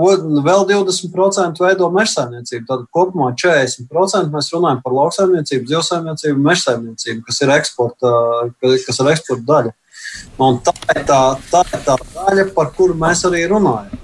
[0.42, 2.64] vēl 20% veido mežsaimniecību.
[2.70, 8.16] Tad kopumā 40% mēs runājam par lauksaimniecību, zivsaimniecību, mežsaimniecību, kas ir eksporta,
[8.62, 9.76] kas ir eksporta daļa.
[10.42, 14.04] Un tā ir tā, tā ir tā daļa, par kuru mēs arī runājam.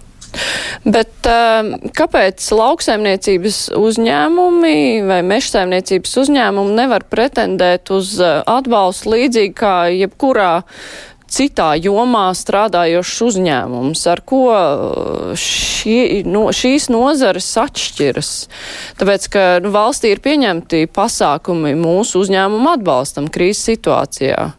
[0.83, 1.27] Bet
[1.95, 10.51] kāpēc lauksaimniecības uzņēmumi vai mežsaimniecības uzņēmumi nevar pretendēt uz atbalstu līdzīgi kā jebkurā
[11.34, 18.34] citā jomā strādājošs uzņēmums, ar ko uh, šī, no, šīs nozares atšķiras.
[19.00, 24.52] Tāpēc, ka nu, valstī ir pieņemti pasākumi mūsu uzņēmumu atbalstam krīzes situācijā.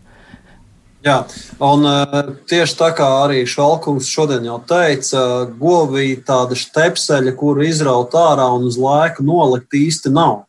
[1.04, 1.18] Jā,
[1.60, 8.16] un uh, tieši tā kā arī Šalkungs šodien jau teica, govī tāda stepseļa, kuru izraut
[8.16, 10.46] ārā un uz laiku nolikt īsti nav.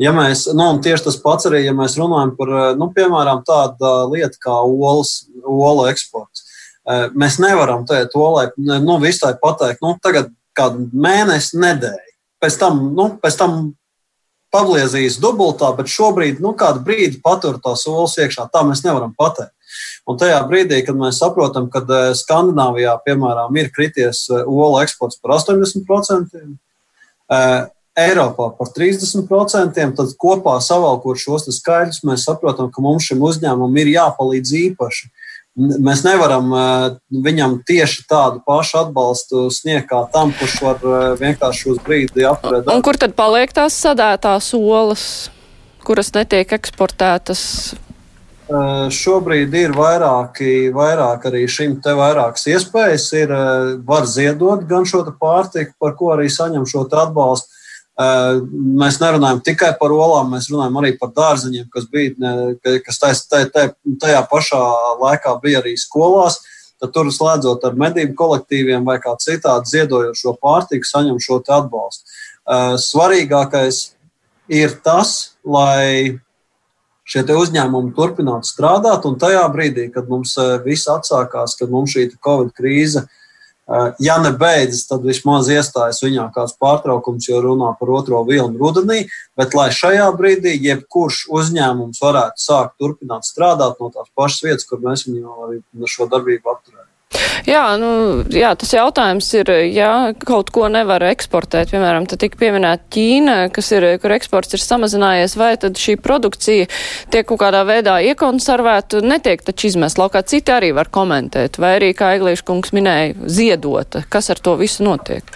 [0.00, 4.40] Ja mēs, nu, tieši tas pats arī, ja mēs runājam par, nu, piemēram, tādu lietu
[4.42, 6.44] kā olas, olu eksports.
[6.84, 12.12] Eh, mēs nevaram teikt, olai, nu, visai pateikt, nu, tagad kādu mēnesi, nedēļu.
[12.44, 13.54] Pēc tam, nu, pēc tam
[14.52, 19.54] pabliezīs dubultā, bet šobrīd, nu, kādu brīdi patur tās olas iekšā, tā mēs nevaram pateikt.
[20.06, 25.22] Un tajā brīdī, kad mēs saprotam, ka eh, Skandināvijā, piemēram, ir krities eh, olu eksports
[25.22, 26.44] par 80%,
[27.94, 33.92] Eiropā par 30%, tad kopā savalkot šos skaidrus, mēs saprotam, ka mums šim uzņēmumam ir
[33.92, 35.12] jāpalīdz īpaši.
[35.54, 36.50] Mēs nevaram
[37.14, 40.82] viņam tieši tādu pašu atbalstu sniegt kā tam, kurš var
[41.20, 42.66] vienkārši uz brīdi apturēt.
[42.74, 45.06] Un kur tad paliek tās sadētās olas,
[45.86, 47.44] kuras netiek eksportētas?
[48.44, 53.06] Šobrīd ir vairāki, vairāk arī šim te vairākas iespējas.
[53.22, 53.30] Ir,
[53.86, 57.53] var ziedot gan šo pārtiku, par ko arī saņem šo atbalstu
[57.94, 62.32] Mēs nerunājam tikai par olām, mēs runājam arī par dārzeņiem, kas bija,
[62.82, 62.98] kas
[63.30, 63.68] tajā,
[64.02, 64.62] tajā pašā
[64.98, 66.40] laikā bija arī skolās.
[66.82, 72.02] Tad tur slēdzot ar medību kolektīviem vai kā citādi ziedojot šo pārtiku, saņem šo atbalstu.
[72.82, 73.94] Svarīgākais
[74.50, 76.18] ir tas, lai
[77.06, 80.34] šie uzņēmumi turpinātu strādāt, un tajā brīdī, kad mums
[80.66, 83.20] viss atsākās, kad mums šī Covid krīze uh,
[83.98, 89.04] ja nebeidzas, tad vismaz iestājas viņā kāds pārtraukums, jo runā par otro vilnu rudenī.
[89.38, 94.84] Bet lai šajā brīdī jebkurš uzņēmums varētu sākt turpināt strādāt no tās pašas vietas, kur
[94.84, 96.83] mēs viņu arī šo darbību apturējam.
[97.44, 97.88] Jā, nu,
[98.32, 103.70] jā, tas jautājums ir, ja kaut ko nevar eksportēt, piemēram, tad tika pieminēta Ķīna, kas
[103.76, 106.68] ir, kur eksports ir samazinājies, vai tad šī produkcija
[107.12, 110.24] tiek kaut kādā veidā iekonservēta, netiek taču izmest laukā.
[110.26, 114.04] Citi arī var komentēt, vai arī, kā Eglīša kungs minēja, ziedota.
[114.08, 115.28] Kas ar to visu notiek?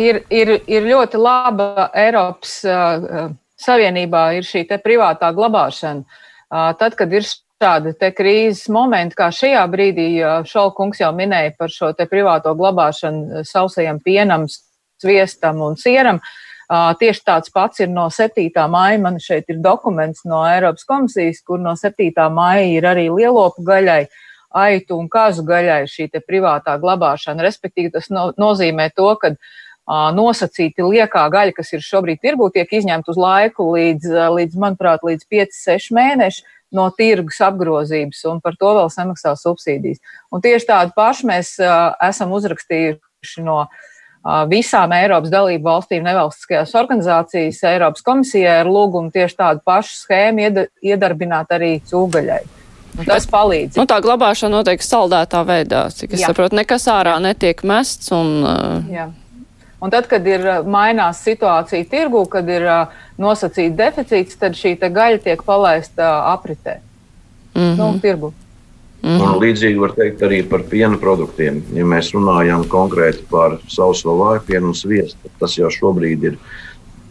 [0.00, 6.20] Ir, ir, ir ļoti laba Eiropas uh, savienībā ir šī privātā glabāšana.
[6.50, 7.26] Tad, kad ir
[7.60, 10.08] šādi krīzes momenti, kā šajā brīdī
[10.48, 14.46] Šalkungs jau minēja par šo privāto glabāšanu sausajam pienam,
[15.00, 16.20] sviestam un sieram,
[16.70, 18.48] tieši tāds pats ir no 7.
[18.70, 18.98] maija.
[19.00, 22.28] Man šeit ir dokuments no Eiropas komisijas, kur no 7.
[22.32, 24.06] maija ir arī lielopu gaļai
[24.50, 27.44] aitu un kazu gaļai šī privātā glabāšana.
[27.44, 29.34] Respektīvi, tas no, nozīmē to, ka
[30.14, 35.26] nosacīti liekā gaļa, kas ir šobrīd tirgū, tiek izņemta uz laiku līdz, līdz manuprāt, līdz
[35.28, 40.02] 5-6 mēneši no tirgus apgrozības, un par to vēl samaksā subsīdijas.
[40.32, 46.76] Un tieši tādu pašu mēs uh, esam uzrakstījuši no uh, visām Eiropas dalību valstīm nevalstiskajās
[46.78, 52.42] organizācijas Eiropas komisijai ar lūgumu tieši tādu pašu schēmu iedarbināt arī cūgaļai.
[52.98, 53.78] Un tas palīdz.
[53.78, 56.30] Nu, tā glabāšana notiek saldētā veidā, cik es Jā.
[56.32, 56.58] saprotu.
[56.58, 58.10] Nekas ārā netiek mests.
[58.14, 58.90] Un, uh...
[58.90, 59.06] Jā.
[59.80, 62.66] Un tad, kad ir mainās situācija tirgu, kad ir
[63.20, 66.80] nosacīts deficīts, tad šī gaļa tiek palaista apritē.
[67.54, 67.76] Mm -hmm.
[67.78, 68.32] nu, tirgu.
[69.02, 69.22] Mm -hmm.
[69.22, 71.62] Un līdzīgi var teikt arī par piena produktiem.
[71.72, 76.36] Ja mēs runājam konkrēti par sauso vāju pienu un sviestu, tas jau šobrīd ir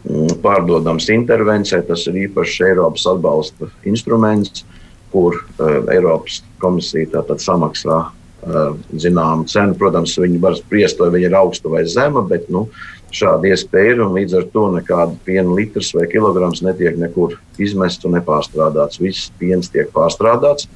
[0.04, 1.82] mm, pārdodams intervencijai.
[1.82, 4.64] Tas ir īpašs Eiropas atbalsta instruments.
[5.12, 7.06] Kur uh, Eiropas komisija
[7.36, 8.10] samaksā
[8.44, 9.76] zināmu cenu.
[9.78, 12.66] Protams, viņi var spriest, vai viņa ir augsta vai zema, bet nu,
[13.14, 14.04] šāda iespēja ir.
[14.16, 19.00] Līdz ar to nekāda piena litrs vai kilograms netiek nekur izmests un nepārstrādāts.
[19.02, 20.68] Viss piens tiek pārstrādāts.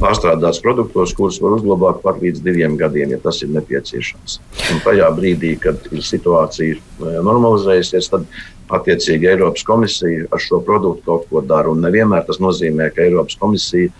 [0.00, 4.38] Pārstrādāts produktos, kurus var uzglabāt pat līdz diviem gadiem, ja tas ir nepieciešams.
[4.72, 8.24] Un tajā brīdī, kad situācija ir eh, normalizējusies, tad
[8.70, 11.72] attiecīgi Eiropas komisija ar šo produktu kaut ko dara.
[11.72, 13.90] Un nevienmēr tas nozīmē, ka Eiropas komisija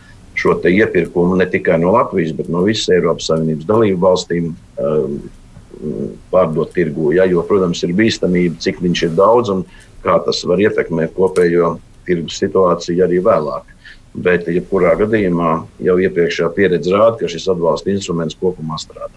[0.40, 4.50] šo iepirkumu ne tikai no Latvijas, bet no visas Eiropas Savienības dalību valstīm
[4.80, 5.18] um,
[6.32, 7.12] pārdot tirgu.
[7.16, 9.64] Ja, jo, protams, ir bīstamība, cik viņš ir daudz un
[10.04, 11.74] kā tas var ietekmēt kopējo
[12.08, 13.76] tirgus situāciju arī vēlāk.
[14.10, 15.50] Bet, jebkurā gadījumā,
[15.86, 19.12] jau iepriekšējā pieredze rāda, ka šis atbalsta instruments kopumā strādā.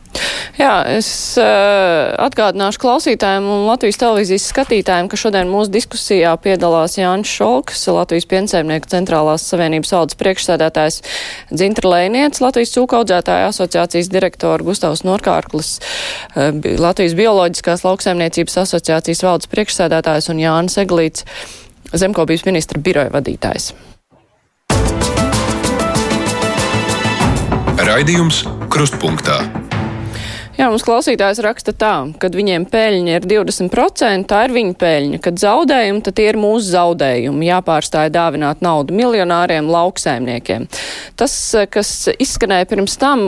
[0.54, 1.08] Jā, es
[1.42, 8.28] uh, atgādināšu klausītājiem un Latvijas televīzijas skatītājiem, ka šodien mūsu diskusijā piedalās Jānis Šolks, Latvijas
[8.30, 11.00] piensaimnieku centrālās savienības valdes priekšsēdētājs
[11.50, 15.80] Dzintra Lēniec, Latvijas cūkaudzētāja asociācijas direktora Gustavs Norkārklis,
[16.36, 21.26] uh, Latvijas bioloģiskās lauksaimniecības asociācijas valdes priekšsēdētājs un Jānis Eglīts,
[21.98, 23.72] zemkopības ministra biroja vadītājs.
[27.84, 29.42] Raidījums Krustpunktā.
[30.56, 31.92] Jā, mums klausītājs raksta tā,
[32.22, 36.70] kad viņiem peļņa ir 20%, tā ir viņa peļņa, kad zaudējumi, tad tie ir mūsu
[36.70, 40.70] zaudējumi, jāpārstāja dāvināt naudu miljonāriem, lauksēmniekiem.
[41.20, 41.36] Tas,
[41.74, 43.26] kas izskanēja pirms tam,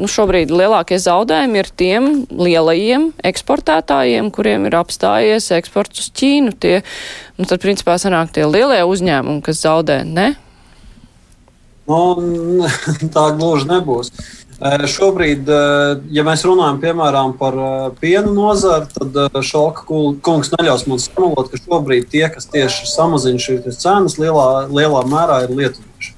[0.00, 6.56] nu šobrīd lielākie zaudējumi ir tiem lielajiem eksportētājiem, kuriem ir apstājies eksports uz Ķīnu.
[6.62, 6.78] Tie,
[7.36, 10.32] nu tad principā sanāk tie lielie uzņēmumi, kas zaudē, ne?
[11.90, 12.68] Nu,
[13.14, 14.12] tā gluži nebūs.
[14.60, 15.48] Šobrīd,
[16.12, 17.54] ja mēs runājam piemēram par
[17.96, 19.86] piena nozari, tad Šalka
[20.20, 25.46] kungs neļaus mums samalot, ka šobrīd tie, kas tieši samazina šīs cenas, lielā, lielā mērā
[25.46, 26.12] ir lietuvieši.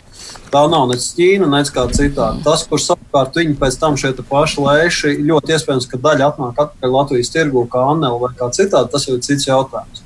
[0.52, 2.42] Tā nav nec Ķīna, nec kā citādi.
[2.44, 6.96] Tas, kur savukārt viņi pēc tam šeit paši lēši, ļoti iespējams, ka daļa atnāk atpakaļ
[6.98, 10.01] Latvijas tirgu kā Anela vai kā citādi, tas jau ir cits jautājums.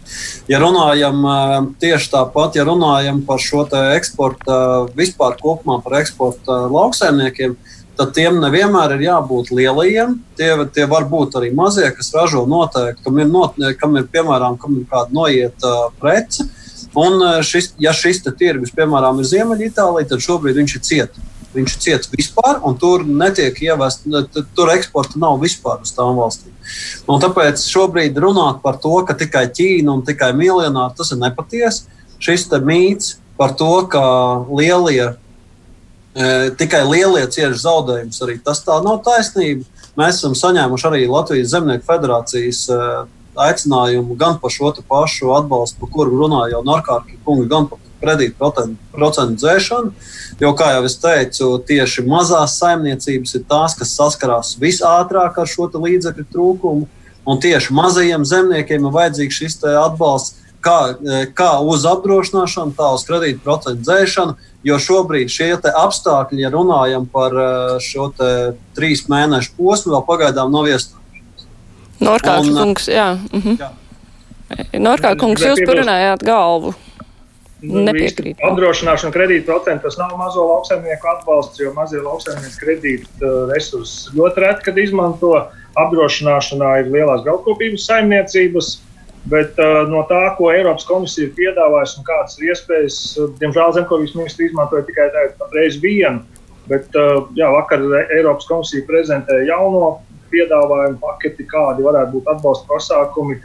[0.51, 1.25] Ja runājam
[1.81, 3.65] tieši tāpat, ja runājam par šo
[3.97, 4.59] eksporta,
[4.99, 7.57] vispār kopumā par eksporta lauksaimniekiem,
[7.97, 10.19] tad tiem nevienmēr ir jābūt lielajiem.
[10.37, 14.59] Tie, tie var būt arī mazie, kas ražo noteikti, kam ir, not, kam ir piemēram,
[14.61, 16.47] kam ir kāda noieta uh, prece.
[16.97, 21.25] Un šis, ja šis tirgus, piemēram, ir Ziemeļitālija, tad šobrīd viņš ir ciets.
[21.57, 24.07] Viņš ir ciets vispār, un tur netiek ievests,
[24.57, 26.55] tur eksporta nav vispār uz tām valstīm.
[27.09, 31.87] Un tāpēc šobrīd runāt par to, ka tikai Ķīna un tikai miljonāri tas ir nepatiesi.
[32.23, 34.03] Šis mīts par to, ka
[34.49, 35.15] lielie
[36.57, 38.23] tikai lielie cieši zaudējumus.
[38.25, 39.67] Arī tas tā nav taisnība.
[39.97, 42.63] Mēs esam saņēmuši arī Latvijas Zemnieku federācijas
[43.37, 48.37] aicinājumu gan par šo pašu atbalstu, par kuru runāja jau Narkārki kungi, gan par kredītu
[48.93, 49.93] procentu dzēšanu.
[50.41, 55.71] Jo, kā jau es teicu, tieši mazās saimniecības ir tās, kas saskarās visātrāk ar šo
[55.73, 56.89] līdzekļu trūkumu.
[57.27, 60.95] Un tieši mazajiem zemniekiem ir vajadzīgs šis atbalsts kā,
[61.35, 67.35] kā uz apdrošināšanu, tā uz kredītu procentu dzēšanu Jo šobrīd šie apstākļi, ja runājam par
[67.39, 68.09] eh, šo
[68.75, 71.45] trīs mēnešu posmu, vēl pagaidām nav iestājušies.
[72.03, 73.13] Norkārt, kungs, jā.
[73.31, 73.61] Mhm.
[73.61, 73.71] jā.
[74.83, 76.75] Norkārt, kungs, jūs parunājāt galvu.
[77.65, 78.41] Nu, Nepiekrīt.
[78.45, 84.45] Apdrošināšana kredīta procentu tas nav mazo lauksaimnieku atbalsts, jo mazie lauksaimnieki kredīta eh, resursus ļoti
[84.45, 85.33] reti, kad izmanto.
[85.77, 88.69] Apdrošināšanā ir lielās graudkopības saimniecības,
[89.27, 93.73] Bet uh, no tā, ko Eiropas komisija ir piedāvājusi un kādas ir iespējas, uh, diemžēl
[93.75, 95.09] zemkopības ministri izmantoja tikai
[95.51, 96.23] reizi vienu.
[96.71, 99.97] Bet uh, jā, vakar Eiropas komisija prezentēja jauno
[100.31, 103.41] piedāvājumu paketi, kādi varētu būt atbalsta pasākumi.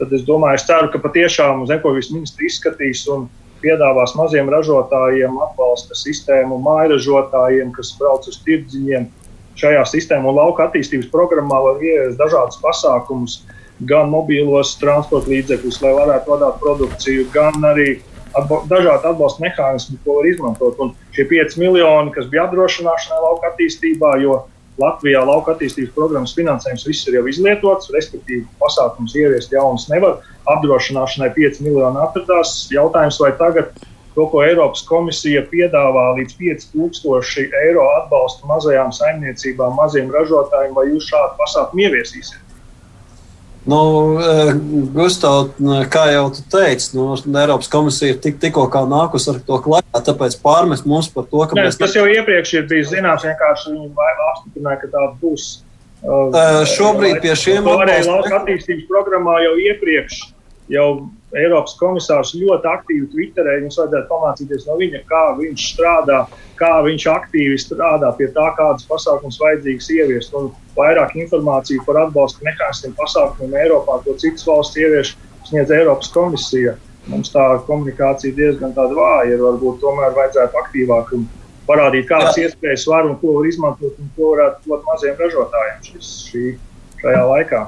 [0.00, 3.28] Tad es domāju, es ceru, ka patiešām zemkopības ministri izskatīs un
[3.66, 9.10] piedāvās maziem ražotājiem atbalsta sistēmu, mājražotājiem, kas brauc uz tirdziņiem.
[9.56, 13.40] Šajā sistēmā un lauka attīstības programmā var ieviest dažādus pasākumus,
[13.88, 17.96] gan mobīlos transporta līdzekļus, lai varētu vadīt produkciju, gan arī
[18.36, 20.80] atba dažādi atbalsta mehānismi, ko var izmantot.
[20.84, 24.42] Un šie 5 miljoni, kas bija apdrošināšanai lauka attīstībā, jo
[24.80, 30.18] Latvijā lauka attīstības programmas finansējums viss ir jau izlietots, respektīvi, pasākums ieviest jaunas nevar.
[30.52, 32.58] Apdrošināšanai 5 miljoni atradās.
[32.72, 33.72] Jautājums, vai tagad
[34.14, 41.08] to, ko Eiropas komisija piedāvā līdz 5000 eiro atbalstu mazajām saimniecībām, maziem ražotājiem, vai jūs
[41.12, 42.45] šādu pasākumu ieviesīsiet?
[43.66, 43.78] Nu,
[44.22, 44.52] e,
[44.94, 45.48] Gustav,
[45.90, 50.38] kā jau tu teici, nu, Eiropas komisija ir tik, tikko nākusi ar to klāstu, tāpēc
[50.44, 51.78] pārmest mums par to, ka Nē, mēs.
[51.80, 53.90] Tas jau iepriekš ir bijis zināms, vienkārši viņi
[54.30, 55.48] apstiprināja, ka tāda būs.
[56.06, 60.20] Uh, šobrīd pie šiem atbalsta attīstības programmā jau iepriekš
[60.70, 60.88] jau
[61.36, 63.58] Eiropas komisārs ļoti aktīvi Twitterē.
[63.60, 66.22] Jums vajadzētu pamācīties no viņa, kā viņš strādā,
[66.60, 70.36] kā viņš aktīvi strādā pie tā, kādas pasākumas vajadzīgas ieviest.
[70.38, 75.16] Un vairāk informāciju par atbalsta mehānismiem, pasākumiem Eiropā, ko citas valsts ievieš,
[75.50, 76.76] sniedz Eiropas komisija.
[77.06, 79.42] Mums tā komunikācija diezgan vāja ir.
[79.44, 81.12] Varbūt tomēr vajadzētu aktīvāk
[81.68, 85.84] parādīt, kādas iespējas var un ko var izmantot un ko varētu dot maziem ražotājiem.
[85.86, 86.44] Šis, šī,
[87.06, 87.62] šajā laikā.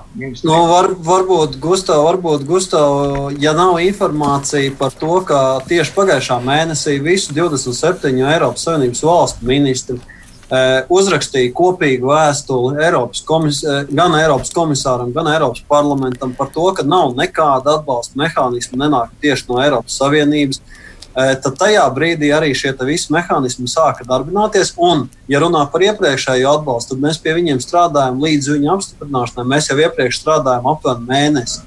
[0.46, 6.98] Nu, var, varbūt, Gustav, varbūt, Gustav, ja nav informācija par to, ka tieši pagājušā mēnesī
[7.02, 14.52] visu 27 Eiropas Savienības valstu ministri eh, uzrakstīja kopīgu vēstuli Eiropas komis, eh, gan Eiropas
[14.56, 20.00] komisāram, gan Eiropas parlamentam par to, ka nav nekāda atbalsta mehānisma nenāk tieši no Eiropas
[20.02, 20.62] Savienības.
[20.62, 20.84] Eh,
[21.18, 24.74] tad tajā brīdī arī šie visi mehānismi sāka darbināties.
[24.78, 29.48] Un, ja runā par iepriekšējo atbalstu, tad mēs pie viņiem strādājam līdz viņa apstiprināšanai.
[29.50, 31.64] Mēs jau iepriekš strādājam aptuveni mēnesi.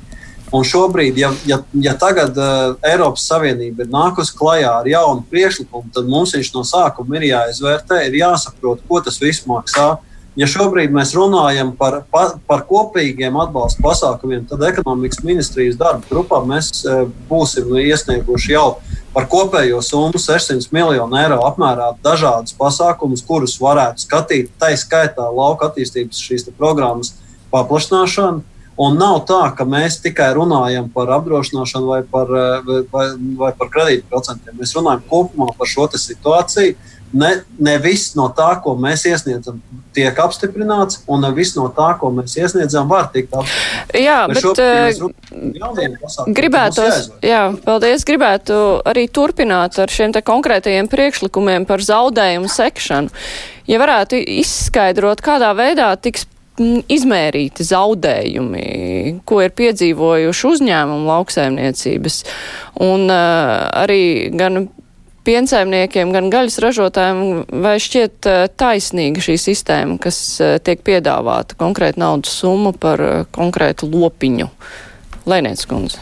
[0.51, 5.87] Un šobrīd, ja, ja, ja tagad uh, Eiropas Savienība ir nākusi klajā ar jaunu priekšlikumu,
[5.95, 9.93] tad mums viņš no sākuma ir jāizvērtē, ir jāsaprot, ko tas viss maksā.
[10.39, 16.39] Ja šobrīd mēs runājam par, par, par kopīgiem atbalsta pasākumiem, tad ekonomikas ministrijas darba grupā
[16.47, 18.77] mēs uh, būsim iesnieguši jau
[19.11, 25.67] par kopējo summu 600 miljonu eiro apmērā dažādus pasākumus, kurus varētu skatīt, tā skaitā lauka
[25.67, 27.11] attīstības šīs programmas
[27.51, 28.45] paplašināšanu.
[28.81, 32.31] Un nav tā, ka mēs tikai runājam par apdrošināšanu vai par,
[32.93, 33.03] vai,
[33.37, 34.55] vai par kredītprocentiem.
[34.57, 36.79] Mēs runājam kopumā par šo situāciju
[37.13, 39.59] ne, ne viss no tā, ko mēs iesniedzam,
[39.95, 43.95] tiek apstiprināts, un ne viss no tā, ko mēs iesniedzam, var tikt apstiprināts.
[44.01, 46.87] Jā, bet, uh, gribētu,
[47.25, 53.23] jā, paldies, gribētu arī turpināt ar šiem te konkrētajiem priekšlikumiem par zaudējumu sekšanu.
[53.69, 56.27] Ja varētu izskaidrot, kādā veidā tiks
[56.91, 58.65] izmērīti zaudējumi,
[59.25, 62.21] ko ir piedzīvojuši uzņēmumu lauksaimniecības.
[62.83, 64.03] Un uh, arī
[64.35, 64.65] gan
[65.27, 67.23] piensaimniekiem, gan gaļas ražotājiem,
[67.63, 73.19] vai šķiet eh, taisnīga šī sistēma, kas eh, tiek piedāvāta konkrēta naudas summa par eh,
[73.35, 74.49] konkrētu lopiņu?
[75.29, 76.01] Lēniec kundze.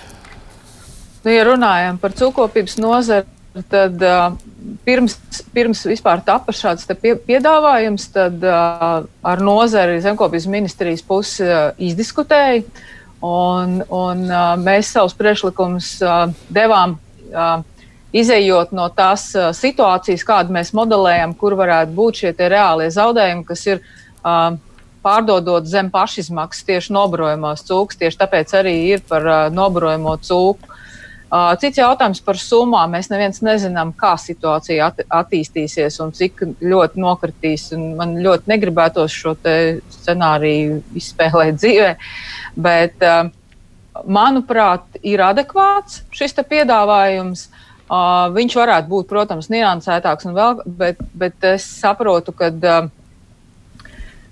[1.25, 3.27] Nu, ja runājam par cūkopības nozari,
[3.67, 4.38] tad uh,
[4.86, 5.17] pirms,
[5.51, 12.62] pirms vispār tapa šāds pie, piedāvājums, tad uh, ar nozari zemkopības ministrijas pusi uh, izdiskutēja,
[13.25, 16.95] un, un uh, mēs savus priekšlikumus uh, devām
[17.34, 17.65] uh,
[18.15, 23.65] izējot no tās uh, situācijas, kādu mēs modelējam, kur varētu būt šie reālie zaudējumi, kas
[23.69, 24.58] ir uh,
[25.06, 28.00] pārdodot zem pašizmaksas tieši nobrojumos cūkus.
[28.00, 30.76] Tieši tāpēc arī ir par uh, nobrojamo cūku.
[31.30, 32.95] Uh, cits jautājums par summām.
[32.95, 37.67] Mēs neviens nezinām, kā situācija at attīstīsies un cik ļoti nokritīs.
[37.78, 41.93] Un man ļoti negribētos šo scenāriju izspēlēt dzīvē.
[42.58, 43.30] Bet, uh,
[44.10, 47.45] manuprāt, ir adekvāts šis piedāvājums.
[47.45, 53.88] Uh, Uh, viņš varētu būt, protams, niansētāks, vēl, bet, bet es saprotu, ka, uh,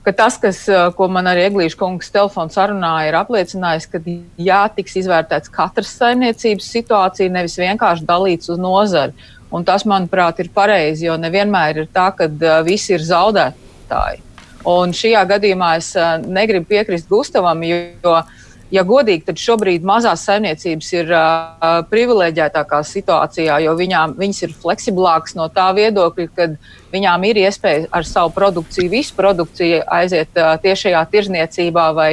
[0.05, 4.61] ka tas, kas, uh, ko man arī Eglīša kungs telefons sarunā ir apliecinājis, ka jā,
[4.77, 9.17] tiks izvērtēts katras saimniecības situācija, nevis vienkārši dalīts uz nozari.
[9.49, 14.21] Un tas, manuprāt, ir pareizi, jo nevienmēr ir tā, ka uh, visi ir zaudētāji.
[14.69, 18.37] Un šajā gadījumā es uh, negribu piekrist Gustavam, jo, jo uh,
[18.73, 25.37] ja godīgi, tad šobrīd mazās saimniecības ir uh, privileģētākā situācijā, jo viņām, viņas ir fleksiblākas
[25.39, 26.49] no tā viedokļa, ka
[26.93, 32.11] viņām ir iespēja ar savu produkciju, visu produkciju aiziet uh, tiešajā tirzniecībā vai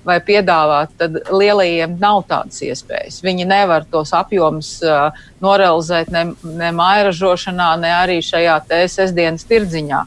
[0.00, 3.18] vai piedāvāt, tad lielajiem nav tādas iespējas.
[3.20, 5.10] Viņi nevar tos apjomus uh,
[5.44, 8.56] norealizēt ne, ne mājražošanā, ne arī šajā
[8.88, 10.00] sestdienas tirdziņā.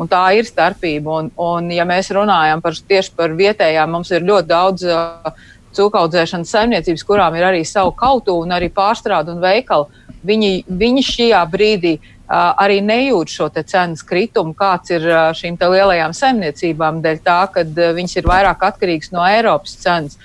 [0.00, 1.18] Un tā ir starpība.
[1.20, 6.50] Un, un, ja mēs runājam par, tieši par vietējām, mums ir ļoti daudz uh, cūkaudzēšanas
[6.50, 9.86] saimniecības, kurām ir arī savu kautu un arī pārstrādu un veikalu.
[10.24, 12.12] Viņi, viņi šajā brīdī uh,
[12.58, 15.06] arī nejūt šo cenas kritumu, kāds ir
[15.38, 20.18] šīm lielajām saimniecībām, dēļ tā, ka viņas ir vairāk atkarīgas no Eiropas cenas.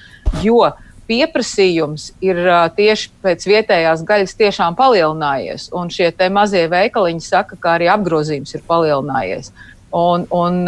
[0.43, 0.71] Jo
[1.09, 2.39] pieprasījums ir
[2.77, 8.65] tieši pēc vietējās gaļas tiešām palielinājies, un šie mazie veikaliņi saka, ka arī apgrozījums ir
[8.69, 9.51] palielinājies.
[9.89, 10.67] Un, un,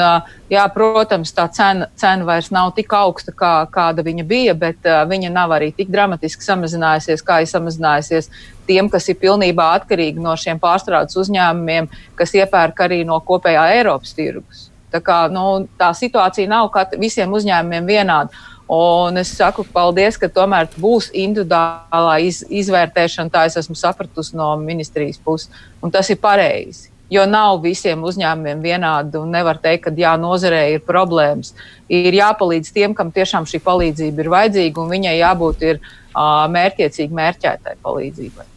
[0.50, 5.30] jā, protams, tā cena, cena vairs nav tik augsta, kā, kāda viņa bija, bet viņa
[5.30, 8.32] nav arī tik dramatiski samazinājusies, kā ir samazinājusies
[8.66, 14.18] tiem, kas ir pilnībā atkarīgi no šiem pārstrādes uzņēmumiem, kas iepērk arī no kopējā Eiropas
[14.18, 14.72] tirgus.
[14.92, 18.48] Tā, kā, nu, tā situācija nav visiem uzņēmumiem vienāda.
[18.72, 23.34] Un es saku, paldies, ka tomēr būs individuālā iz, izvērtēšana.
[23.34, 25.52] Tā es esmu sapratusi no ministrijas puses.
[25.84, 30.62] Un tas ir pareizi jo nav visiem uzņēmumiem vienādi un nevar teikt, ka jā, nozarē
[30.76, 31.52] ir problēmas.
[31.92, 37.20] Ir jāpalīdz tiem, kam tiešām šī palīdzība ir vajadzīga, un viņai jābūt ir, uh, mērķiecīgi
[37.20, 38.51] mērķētai palīdzībai.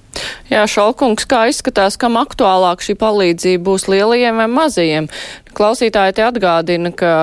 [0.50, 5.08] Jā, Šalkungs, kā izskatās, kam aktuālāk šī palīdzība būs lielajiem vai mazajiem?
[5.56, 7.14] Klausītāji te atgādina, ka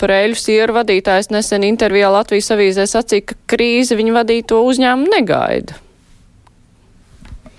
[0.00, 5.78] Prēļu sieru vadītājs nesen intervijā Latvijas avīzē sacīja, ka krīze viņu vadīto uzņēmumu negaida.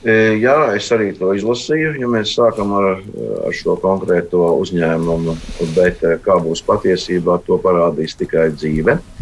[0.01, 3.03] E, jā, es arī to izlasīju, ja mēs sākam ar,
[3.45, 5.37] ar šo konkrēto uzņēmumu,
[5.75, 8.97] bet e, kā būs patiesībā, to parādīs tikai dzīve.
[8.97, 9.20] E,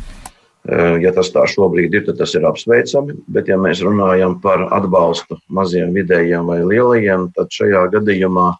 [1.04, 5.40] ja tas tā šobrīd ir, tad tas ir apsveicami, bet ja mēs runājam par atbalstu
[5.50, 8.52] maziem, vidējiem vai lielajiem, tad šajā gadījumā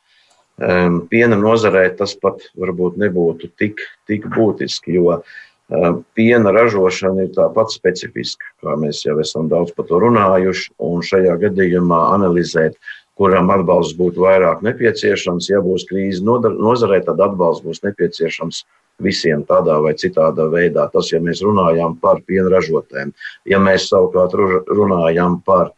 [1.12, 5.22] piena nozarē tas pat varbūt nebūtu tik, tik būtiski, jo
[6.18, 10.72] Piena ražošana ir tāpat specifiska, kā mēs jau esam daudz par to runājuši.
[10.82, 12.80] Un šajā gadījumā analizēt,
[13.20, 18.64] kuram atbalsts būtu vairāk nepieciešams, ja būs krīze nozarē, tad atbalsts būs nepieciešams
[19.04, 20.88] visiem tādā vai citādā veidā.
[20.94, 23.14] Tas, ja mēs runājam par piena ražotēm,
[23.50, 24.36] ja mēs savukārt
[24.70, 25.74] runājam par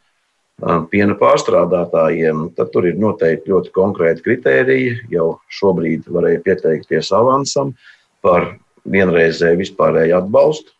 [0.91, 4.97] piena pārstrādātājiem, tad tur ir noteikti ļoti konkrēti kritēriji.
[5.13, 7.73] Jau šobrīd varēja pieteikties avansam
[8.21, 8.55] par
[8.89, 10.73] vienreizēju vispārēju atbalstu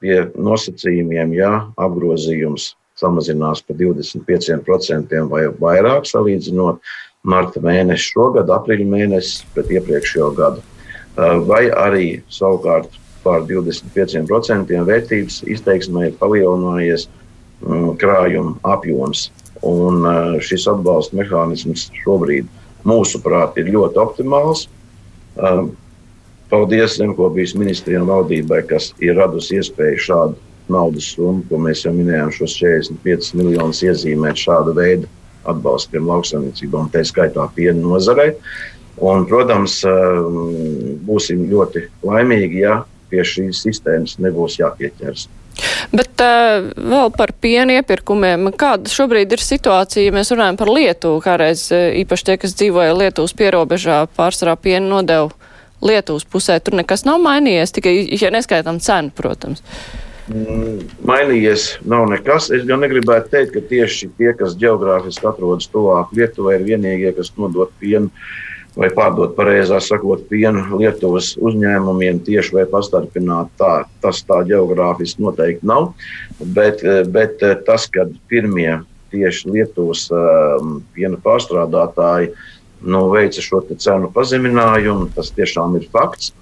[0.00, 6.80] pie nosacījumiem, ja apgrozījums samazinās par 25% vai vairāk, salīdzinot
[7.28, 10.64] marta mēnesi šogad, aprīļa mēnesi pret iepriekšējo gadu.
[11.16, 12.94] Vai arī savukārt
[13.24, 17.08] par 25% vērtības izteiksmē palielinājies
[17.66, 19.28] mm, krājuma apjoms.
[19.66, 20.06] Un
[20.40, 22.46] šis atbalsta mehānisms šobrīd,
[22.88, 24.62] mūsuprāt, ir ļoti optimāls.
[26.50, 30.38] Paldies Zemkopijas ministrijai un valdībai, kas ir radusi iespēju šādu
[30.70, 35.10] naudas summu, ko mēs jau minējām, šos 45 miljonus iezīmēt šāda veida
[35.50, 38.34] atbalstiem lauksaimniecībām, tā skaitā piena nozarei.
[39.00, 40.40] Un, protams, um,
[41.08, 45.28] būsim ļoti laimīgi, ja pie šīs sistēmas nebūs jāpieķers.
[45.92, 48.50] Bet uh, vēl par piena iepirkumiem.
[48.60, 51.22] Kāda šobrīd ir situācija, ja mēs runājam par Lietuvu?
[51.24, 55.32] Kādreiz uh, īpaši tie, kas dzīvoja Lietuvas pierobežā, pārsvarā piena nodevu
[55.80, 59.64] Lietuvas pusē tur nekas nav mainījies, tikai, ja neskaitām cenu, protams.
[60.30, 62.50] Mm, mainījies nav nekas.
[62.54, 67.32] Es gan negribētu teikt, ka tieši tie, kas geogrāfiski atrodas tuvāk Lietuvai, ir vienīgie, kas
[67.40, 68.12] nodod pienu
[68.76, 73.50] vai pārdot, pareizāk sakot, pienu Lietuvas uzņēmumiem tieši vai pastarpināt.
[73.60, 73.72] Tā,
[74.04, 75.92] tas tā geogrāfiski noteikti nav.
[76.40, 82.32] Bet, bet tas, ka pirmie tieši Lietuvas um, piena pārstrādātāji
[82.86, 85.10] nu, veica šo cenu pazeminājumu.
[85.16, 86.32] Tas tiešām ir fakts.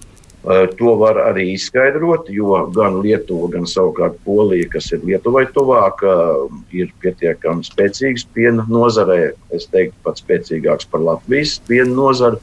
[0.49, 6.01] To var arī izskaidrot, jo gan Lietuva, gan savukārt Polija, kas ir Lietuvai tuvāk,
[6.73, 9.35] ir pietiekami spēcīgs piena nozarē.
[9.53, 12.41] Es teiktu, pat spēcīgāks par Latvijas piena nozari.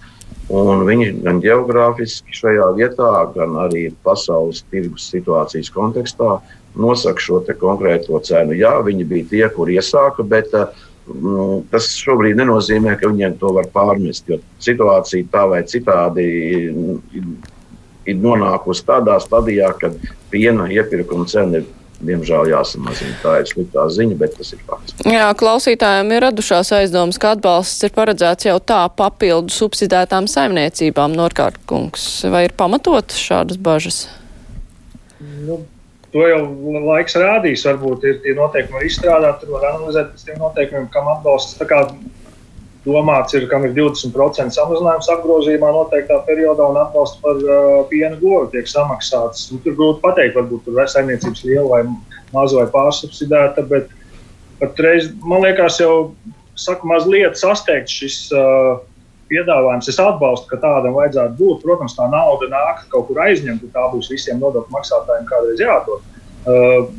[0.53, 6.35] Un viņi gan geogrāfiski šajā vietā, gan arī pasaules tirgus situācijas kontekstā
[6.77, 8.53] nosaka šo konkrēto cenu.
[8.53, 10.69] Jā, viņi bija tie, kur iesāka, bet uh,
[11.05, 14.25] Nu, tas šobrīd nenozīmē, ka viņiem to var pārmest.
[14.29, 16.25] Jo situācija tā vai citādi
[18.05, 19.97] ir nonākusi tādā stadijā, kad
[20.31, 21.67] piena iepirkuma cena ir
[22.05, 23.15] diemžēl jāsamazina.
[23.21, 24.95] Tā ir sliktā ziņa, bet tas ir fakts.
[25.07, 32.09] Jā, klausītājiem ir radušās aizdomas, ka atbalsts ir paredzēts jau tā papildu subsidētām saimniecībām, Norkārtkungs.
[32.33, 34.03] Vai ir pamatotas šādas bažas?
[35.45, 35.61] Nu,
[36.13, 36.41] to jau
[36.89, 37.65] laiks rādīs.
[37.67, 41.57] Varbūt ir tie noteikumi, var izstrādāt, tur var analizēt pēc tiem noteikumiem, kam atbalsts.
[42.85, 48.51] Domāts, ir, kam ir 20% samazinājums apgrozījumā noteiktā periodā un atbalsts par uh, piena govu
[48.53, 49.47] tiek samaksāts.
[49.49, 51.79] Nu, tur grūti pateikt, varbūt tur ir saimniecības liela vai
[52.35, 53.89] maza vai pārsubsidēta, bet
[54.59, 55.95] patreiz, man liekas, jau
[56.61, 58.77] saku, mazliet sasteigts šis uh,
[59.33, 59.89] piedāvājums.
[59.89, 61.63] Es atbalstu, ka tādam vajadzētu būt.
[61.65, 66.05] Protams, tā nauda nāk kaut kur aizņemta, tā būs visiem nodokļu maksātājiem kādreiz jādod.
[66.45, 66.93] Uh,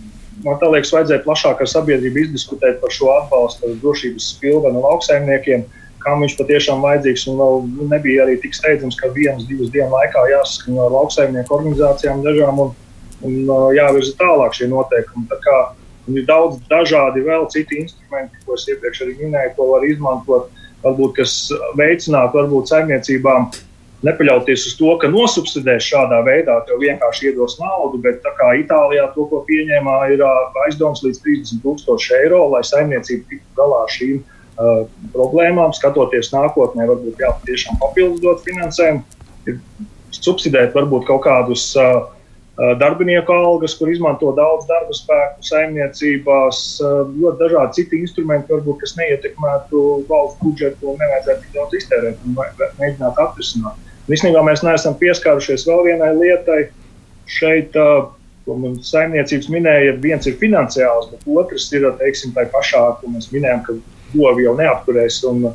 [0.44, 5.64] man liekas, vajadzēja plašāk ar sabiedrību izdiskutēt par šo atbalstu drošības spilvenu lauksaimniekiem,
[6.04, 7.26] kam viņš patiešām vajadzīgs.
[7.30, 12.22] Un vēl nebija arī tik steidzams, ka vienas, divas dienas laikā jāsaskaņo ar lauksaimnieku organizācijām
[12.26, 12.74] dažām un,
[13.26, 13.38] un
[13.76, 15.28] jāvirza tālāk šie noteikumi.
[15.32, 15.58] Tā kā,
[16.12, 20.52] ir daudz dažādi vēl citi instrumenti, ko es iepriekš arī minēju, ko var izmantot,
[20.84, 21.38] varbūt, kas
[21.78, 23.48] veicinātu varbūt saimniecībām
[24.04, 29.08] nepaļauties uz to, ka nosubsidēs šādā veidā, tev vienkārši iedos naudu, bet tā kā Itālijā
[29.14, 30.24] to, ko pieņēmā, ir
[30.66, 34.82] aizdoms līdz 30 tūkstoši eiro, lai saimniecība tiktu galā ar šīm uh,
[35.14, 39.60] problēmām, skatoties nākotnē, varbūt jā, tiešām papildus dot finansējumu, ir
[40.16, 42.04] subsidēt varbūt kaut kādus uh,
[42.56, 49.82] darbinieku algas, kur izmanto daudz darba spēku saimniecībās, ļoti dažādi citi instrumenti, varbūt, kas neietekmētu
[50.08, 52.38] valsts budžetu un nevajadzētu tik daudz iztērēt un
[52.80, 53.85] mēģināt atrisināt.
[54.10, 56.60] Visnībā mēs neesam pieskārušies vēl vienai lietai.
[57.26, 63.10] Šeit, ko mums saimniecības minēja, viens ir finansiāls, bet otrs ir, teiksim, tā pašā, ko
[63.10, 63.74] mēs minējām, ka
[64.12, 65.24] govi jau neapturēs.
[65.26, 65.48] Un,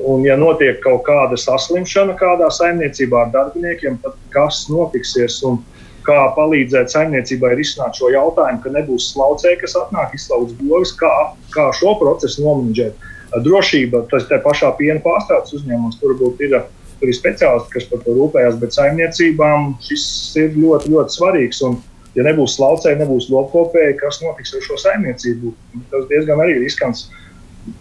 [0.00, 5.42] un, ja notiek kaut kāda saslimšana kādā saimniecībā ar darbiniekiem, tad kas notiksies?
[5.44, 5.60] Un,
[6.08, 11.10] kā palīdzēt saimniecībai risināt šo jautājumu, ka nebūs slaucēji, kas atnāk, izslauc govis, kā,
[11.52, 13.08] kā šo procesu nomanģēt.
[13.44, 16.54] Drošība, tas tā pašā piena pārstāvs uzņēmums, tur būtu ir
[16.98, 20.04] tur ir speciālisti, kas par to rūpējas, bet saimniecībām šis
[20.40, 21.62] ir ļoti, ļoti svarīgs.
[21.68, 21.78] Un,
[22.16, 25.54] ja nebūs laucēji, nebūs lopkopēji, kas notiks ar šo saimniecību?
[25.92, 27.06] Tas diezgan arī riskants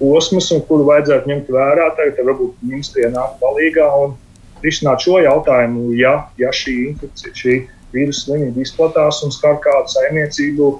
[0.01, 1.89] posms, kuru vajadzētu ņemt vērā.
[1.97, 4.17] Tagad varbūt ministrijā nāk palīgā un
[4.65, 7.57] risināt šo jautājumu, ja, ja šī infekcija, šī
[7.93, 10.71] vīrusu slimība izplatās un skar kādu saimniecību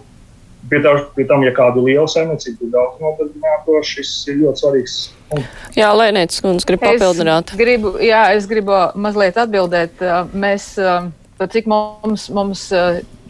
[0.68, 4.96] Pie, tā, pie tam, ja kādu lielu saimniecību ir daudz nodarbināto, šis ir ļoti svarīgs.
[5.78, 7.54] Jā, Lēnītis kundze grib papildināt.
[7.54, 10.04] Es gribu, jā, es gribu mazliet atbildēt.
[10.36, 10.74] Mēs,
[11.56, 12.68] cik mums, mums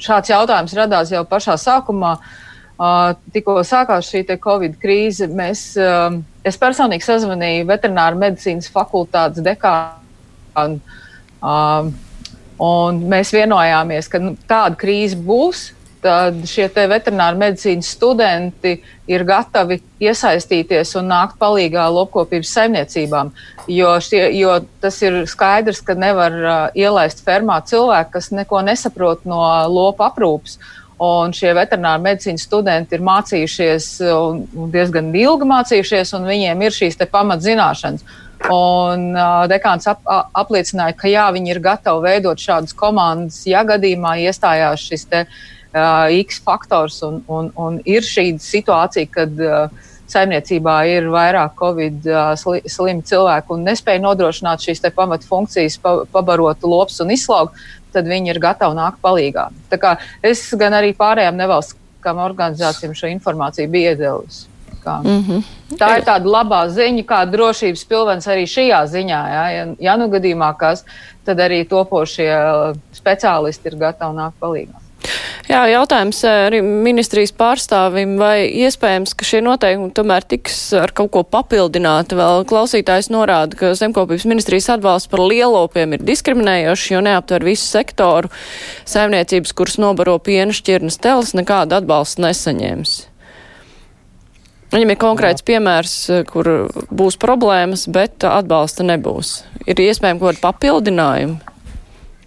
[0.02, 2.16] šāds jautājums radās jau pašā sākumā,
[3.34, 5.70] tikko sākās šī Covid krīze, mēs,
[6.46, 10.82] es personīgi sazvanīju veterināru medicīnas fakultātes dekānu.
[12.58, 15.68] Un mēs vienojāmies, ka nu, tāda krīze būs,
[16.02, 18.76] tad šie veterināri medicīnas studenti
[19.10, 23.32] ir gatavi iesaistīties un nākt palīdzīgā lopkopības saimniecībām.
[23.72, 29.26] Jo, šie, jo tas ir skaidrs, ka nevar uh, ielaist fermā cilvēku, kas neko nesaprot
[29.28, 29.42] no
[29.72, 30.60] lopu aprūpes.
[31.04, 33.90] Un šie veterināri medicīnas studenti ir mācījušies
[34.74, 38.08] diezgan ilgi mācījušies, un viņiem ir šīs pamatzināšanas.
[38.54, 40.02] Un uh, dekāns ap,
[40.38, 45.57] apliecināja, ka jā, viņi ir gatavi veidot šādas komandas, ja gadījumā iestājās šis te, uh,
[45.78, 52.08] uh, X faktors un, un, un ir šī situācija, kad uh, saimniecībā ir vairāk covid
[52.10, 57.58] uh, sli, slimi cilvēki un nespēja nodrošināt šīs pamatfunkcijas, pa, pabarot lops un izslaukt,
[57.96, 59.50] tad viņi ir gatavi nākt palīgā.
[59.72, 64.48] Tā kā es gan arī pārējām nevalstiskām organizācijām šo informāciju biju iedevusi.
[64.88, 65.44] Mm -hmm.
[65.78, 69.22] Tā ir tāda labā ziņa, kā drošības pilvens arī šajā ziņā.
[69.34, 70.86] Ja, ja, ja nu gadījumā kas,
[71.26, 72.32] tad arī topošie
[72.94, 74.87] speciālisti ir gatavi nākt palīdzīgā.
[75.48, 81.14] Jā, jautājums eh, arī ministrijas pārstāvim, vai iespējams, ka šie noteikumi tomēr tiks ar kaut
[81.16, 82.18] ko papildināti.
[82.20, 88.32] Vēl klausītājs norāda, ka zemkopības ministrijas atbalsts par lielopiem ir diskriminējošs, jo neaptver visu sektoru.
[88.90, 92.98] Saimniecības, kuras nobaro piena šķirnes teles, nekādu atbalstu nesaņēmis.
[94.74, 95.48] Viņam ir konkrēts Jā.
[95.54, 96.52] piemērs, eh, kur
[96.92, 99.44] būs problēmas, bet atbalsta nebūs.
[99.66, 101.47] Ir iespējams kaut kādi papildinājumi.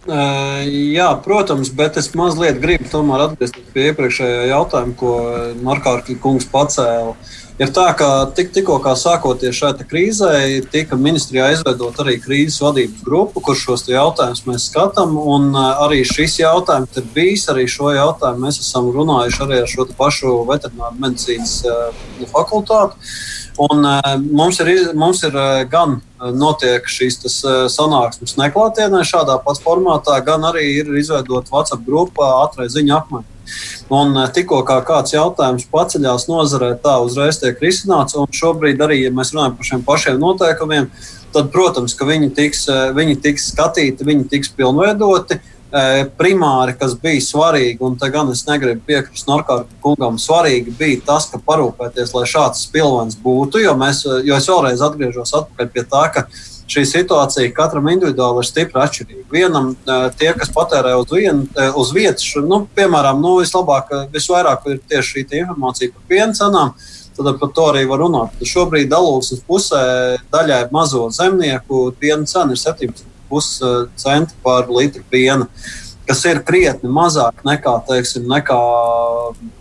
[0.09, 2.89] Jā, protams, bet es mazliet gribu
[3.21, 5.11] atgriezties pie iepriekšējā jautājuma, ko
[5.67, 7.13] Markārkļa kungs pacēla.
[7.61, 10.31] Ir tā, ka tik, tikko sākoties šai krīzē,
[10.73, 15.19] tika ministrijā izveidot arī krīzes vadības grupu, kur šos jautājumus mēs skatām.
[15.85, 20.39] Arī šis jautājums ir bijis, arī šo jautājumu mēs esam runājuši arī ar šo pašu
[20.49, 21.59] veterināru medicīnas
[22.33, 23.13] fakultāti.
[23.61, 25.37] Un, uh, mums ir, mums ir
[25.69, 25.99] gan
[26.33, 27.37] notiek šīs tas,
[27.75, 33.30] sanāksmes neklātienē, šādā pat formātā, gan arī ir izveidota WhatsApp grupa ātrai ziņu apmaiņai.
[33.91, 38.17] Un tikko kā kāds jautājums paceļās nozarē, tā uzreiz tiek risināts.
[38.19, 40.91] Un šobrīd arī, ja mēs runājam par šiem pašiem noteikumiem,
[41.35, 45.41] tad, protams, ka viņi tiks, viņi tiks skatīti, viņi tiks pilnveidoti.
[46.19, 51.29] primāri, kas bija svarīgi, un te gan es negribu piekrist Norkārta kungam, svarīgi bija tas,
[51.31, 55.31] ka parūpēties, lai šāds spilvens būtu, jo, mēs, jo es vēlreiz atgriežos
[55.61, 56.27] pie tā, ka
[56.71, 59.27] šī situācija katram individuāli ir stipri atšķirīga.
[59.33, 59.73] Vienam
[60.21, 61.45] tie, kas patērē uz, vien,
[61.79, 66.75] uz vietas, nu, piemēram, nu, vislabāk, visvairāk ir tieši šī informācija par piena cenām.
[67.21, 68.39] Tad par to arī var runāt.
[68.47, 69.85] Šobrīd dalūksnes pusē
[70.33, 75.47] daļai mazo zemnieku piena cena ir 17 2,5 centi par litru piena.
[76.11, 78.57] Kas ir krietni mazāk nekā, teiksim, nekā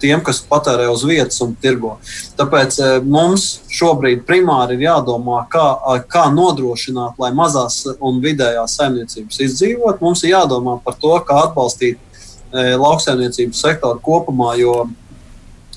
[0.01, 1.91] tiem, kas patērē uz vietas un tirgo.
[2.39, 5.67] Tāpēc eh, mums šobrīd primāri ir jādomā, kā,
[6.09, 10.01] kā nodrošināt, lai mazās un vidējās saimniecības izdzīvot.
[10.01, 14.87] Mums ir jādomā par to, kā atbalstīt e, lauksaimniecības sektoru kopumā, jo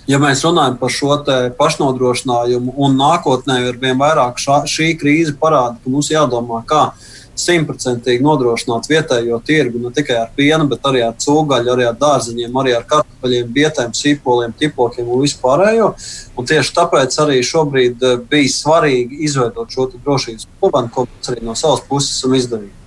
[0.08, 1.18] ja mēs runājam par šo
[1.58, 6.88] pašnodrošinājumu, un nākotnē ir vien vairāk šā, šī krīze parāda, ka mums jādomā, kā
[7.42, 12.58] simtprocentīgi nodrošināt vietējo tirgu ne tikai ar pienu, bet arī ar cūgaļu, arī ar dārziņiem,
[12.62, 15.92] arī ar kartupeļiem, bietēm, sīpoliem, tipokiem un vispārējo.
[16.38, 21.44] Un tieši tāpēc arī šobrīd eh, bija svarīgi izveidot šo drošības plānu, ko mēs arī
[21.46, 22.81] no savas puses esam izdarījuši.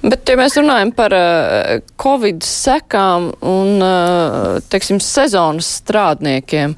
[0.00, 6.76] Bet, ja mēs runājam par uh, Covid sekām un, uh, teiksim, sezonas strādniekiem,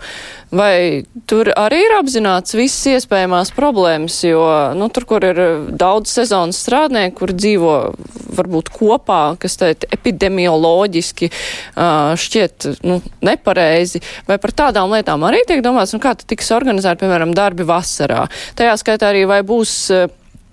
[0.53, 4.43] vai tur arī ir apzināts visas iespējamās problēmas, jo,
[4.76, 5.41] nu, tur, kur ir
[5.78, 7.76] daudz sezonas strādnieku, kur dzīvo
[8.37, 15.62] varbūt kopā, kas teikt epidemioloģiski uh, šķiet, nu, nepareizi, vai par tādām lietām arī tiek
[15.64, 18.26] domāts, un kā tad tiks organizēti, piemēram, darbi vasarā.
[18.59, 20.11] Tajā skaitā arī vai būs uh,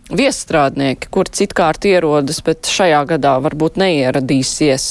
[0.10, 4.88] viesstrādnieki, kur citkārt ierodas, bet šajā gadā varbūt neieradīsies,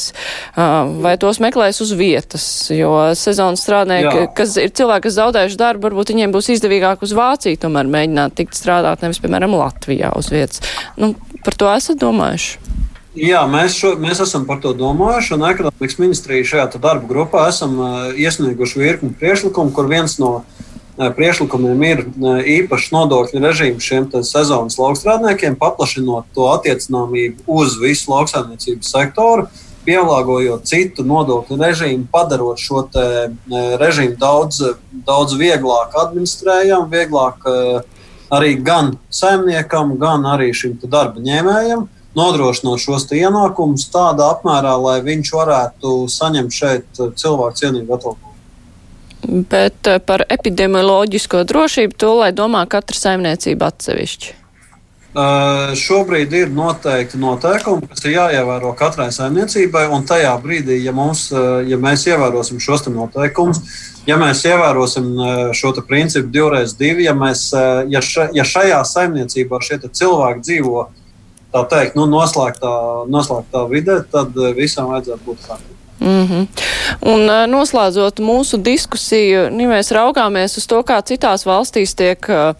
[1.03, 4.29] vai tos meklēs uz vietas, jo sezonas strādnieki, Jā.
[4.39, 8.59] kas ir cilvēki, kas zaudējuši darbu, varbūt viņiem būs izdevīgāk uz Vāciju tomēr mēģināt tikt
[8.59, 10.63] strādāt, nevis, piemēram, Latvijā uz vietas.
[11.01, 11.15] Nu,
[11.45, 12.67] par to esat domājuši?
[13.19, 17.75] Jā, mēs, šo, mēs esam par to domājuši, un ekonomikas ministrija šajā darba grupā esam
[18.15, 20.58] iesnieguši virkni priekšlikumu, kur viens no uh,
[20.99, 22.03] priekšlikumiem ir
[22.59, 29.47] īpašs nodokļu režīms šiem sezonas laukstrādniekiem, paplašinot to attiecināmību uz visu lauksaimniecības sektoru,
[29.87, 32.85] pielāgojot citu nodokļu režīmu, padarot šo
[33.81, 34.61] režīmu daudz,
[35.07, 37.47] daudz vieglāk administrējamu, vieglāk
[38.35, 41.87] arī gan saimniekam, gan arī šim darba ņēmējam
[42.19, 48.28] nodrošinot šos ienākumus tādā apmērā, lai viņš varētu saņemt šeit cilvēku cienīgu atalgojumu.
[49.27, 54.37] Bet eh, par epidemioloģisko drošību to, lai domā katra saimniecība atsevišķi.
[55.19, 59.87] Uh, šobrīd ir noteikti noteikumi, kas ir jāievēro katrai saimniecībai.
[59.91, 63.63] Un tajā brīdī, ja, mums, uh, ja mēs ievērosim šos noteikumus,
[64.07, 67.49] ja mēs ievērosim uh, šo principu divreiz divi, ja, mēs,
[67.89, 70.87] ja, ša, ja šajā saimniecībā šie cilvēki dzīvo
[71.73, 72.77] teikt, nu, noslēgtā,
[73.09, 75.78] noslēgtā vidē, tad visam vajadzētu būt kārtībā.
[76.01, 76.47] Mm -hmm.
[77.01, 82.55] Un noslēdzot mūsu diskusiju, ja mēs raugāmies uz to, kā citās valstīs tiek uh,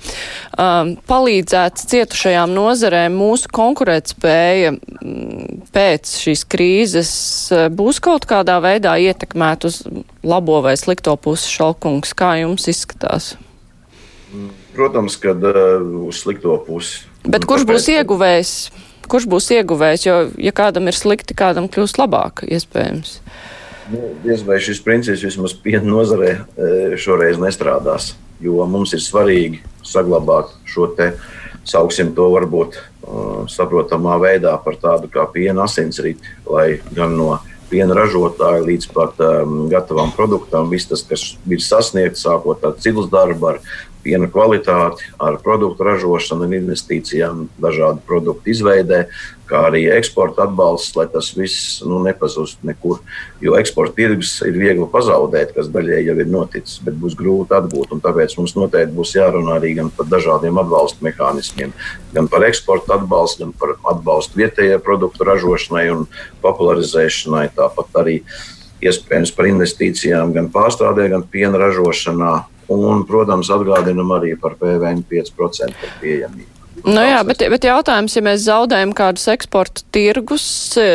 [1.09, 4.73] palīdzēts cietušajām nozarēm, mūsu konkurētspēja
[5.73, 7.13] pēc šīs krīzes
[7.71, 9.83] būs kaut kādā veidā ietekmēta uz
[10.23, 12.15] labo vai slikto pusi šalkungs.
[12.15, 13.37] Kā jums izskatās?
[14.75, 17.07] Protams, ka uh, uz slikto pusi.
[17.29, 18.53] Bet kurš būs ieguvējis?
[19.11, 23.19] Kurš būs ieguvējis, jo, ja kādam ir slikti, kādam kļūst labāk, iespējams.
[23.89, 24.13] Nu,
[24.45, 28.13] vai šis princips vismaz piena nozarē e, šoreiz nestrādās,
[28.45, 31.15] jo mums ir svarīgi saglabāt šo te,
[31.69, 32.83] sauksim to varbūt e,
[33.49, 37.39] saprotamā veidā par tādu kā piena asinsriti, lai gan no
[37.69, 40.71] piena ražotāja līdz pat um, gatavam produktam.
[40.73, 43.61] Viss tas, kas ir sasniegts, sākot ar cilus darbu, ar
[44.09, 49.05] piena kvalitāti, ar produktu ražošanu un investīcijām, dažādu produktu izveidē,
[49.49, 53.01] kā arī eksporta atbalsts, lai tas viss nu, nepazust nekur.
[53.45, 57.95] Jo eksporta tirgus ir viegli pazaudēt, kas daļēji jau ir noticis, bet būs grūti atgūt.
[58.05, 61.73] Tāpēc mums noteikti būs jārunā arī par dažādiem atbalsta mehānismiem,
[62.15, 66.07] gan par eksporta atbalstu, gan par atbalstu vietējai produktu ražošanai un
[66.45, 68.21] popularizēšanai, tāpat arī
[68.85, 72.37] iespējams par investīcijām gan pārstrādē, gan piena ražošanā
[72.69, 76.55] Un, protams, atgādinam arī par PVN 5% pieejamību.
[76.85, 80.45] Nu jā, bet, bet jautājums, ja mēs zaudējam kādus eksporta tirgus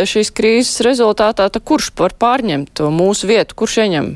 [0.07, 4.07] šīs krīzes rezultātā, tad kurš var pārņemt to mūsu vietu, kurš ieņem?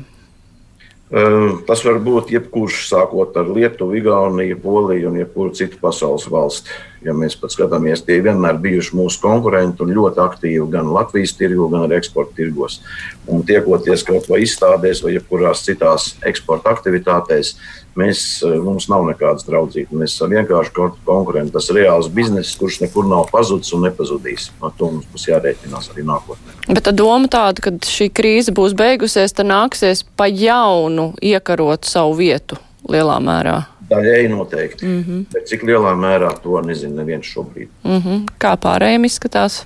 [1.08, 6.74] Tas var būt jebkurš, sākot ar Lietuvu, Igauniju, Poliju un jebkuru citu pasaules valsti.
[7.06, 11.70] Ja mēs pat skatāmies, tie vienmēr bijuši mūsu konkurenti un ļoti aktīvi gan Latvijas tirgu,
[11.72, 12.82] gan arī eksporta tirgos.
[13.24, 17.54] Un tiekoties kaut vai izstādēs vai jebkurās citās eksporta aktivitātēs,
[17.98, 19.96] mēs, eh, mums nav nekādas draudzības.
[20.00, 20.74] Mēs esam vienkārši
[21.06, 21.52] konkurenti.
[21.52, 24.50] Tas ir reāls bizness, kurš nekur nav pazudis un nepazudīs.
[24.62, 26.56] Ar to mums būs jārēķinās arī nākotnē.
[26.68, 32.18] Bet tā doma tāda, ka šī krīze būs beigusies, tad nāksies pa jaunu iekarot savu
[32.20, 33.58] vietu lielā mērā.
[33.88, 34.84] Daļēji noteikti.
[34.86, 35.24] Mm -hmm.
[35.32, 37.68] Bet cik lielā mērā to nezinu neviens šobrīd.
[37.84, 38.28] Mm -hmm.
[38.38, 39.64] Kā pārējiem izskatās?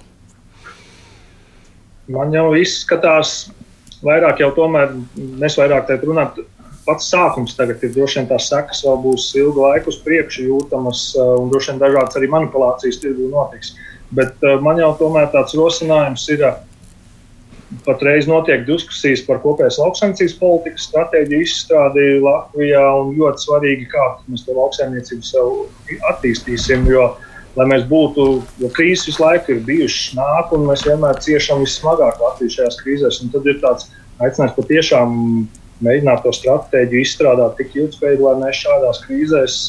[2.08, 3.50] Man jau izskatās,
[4.02, 6.38] vairāk jau tomēr, nes vairāk teikt runāt,
[6.86, 11.04] pats sākums tagad ir droši vien tās sekas vēl būs ilgu laiku uz priekšu jūtamas
[11.22, 13.76] un droši vien dažādas arī manipulācijas tirgu notiks.
[14.12, 16.44] Bet man jau tomēr tāds rosinājums ir
[17.86, 22.82] Patreiz notiek diskusijas par kopējas lauksaimniecības politikas stratēģiju izstrādi Latvijā.
[23.16, 26.84] Ļoti svarīgi, kā mēs to lauksaimniecību sev attīstīsim.
[26.92, 27.06] Jo,
[27.56, 28.26] lai mēs būtu,
[28.60, 33.22] jo krīzes visu laiku ir bijušas nāk, un mēs vienmēr ciešam vissmagāk Latvijas šajās krīzēs.
[33.24, 33.88] Un tad ir tāds
[34.20, 35.18] aicinājums patiešām
[35.84, 39.60] mēģināt to stratēģiju izstrādāt tik ilgspējīgi, lai mēs šādās krīzēs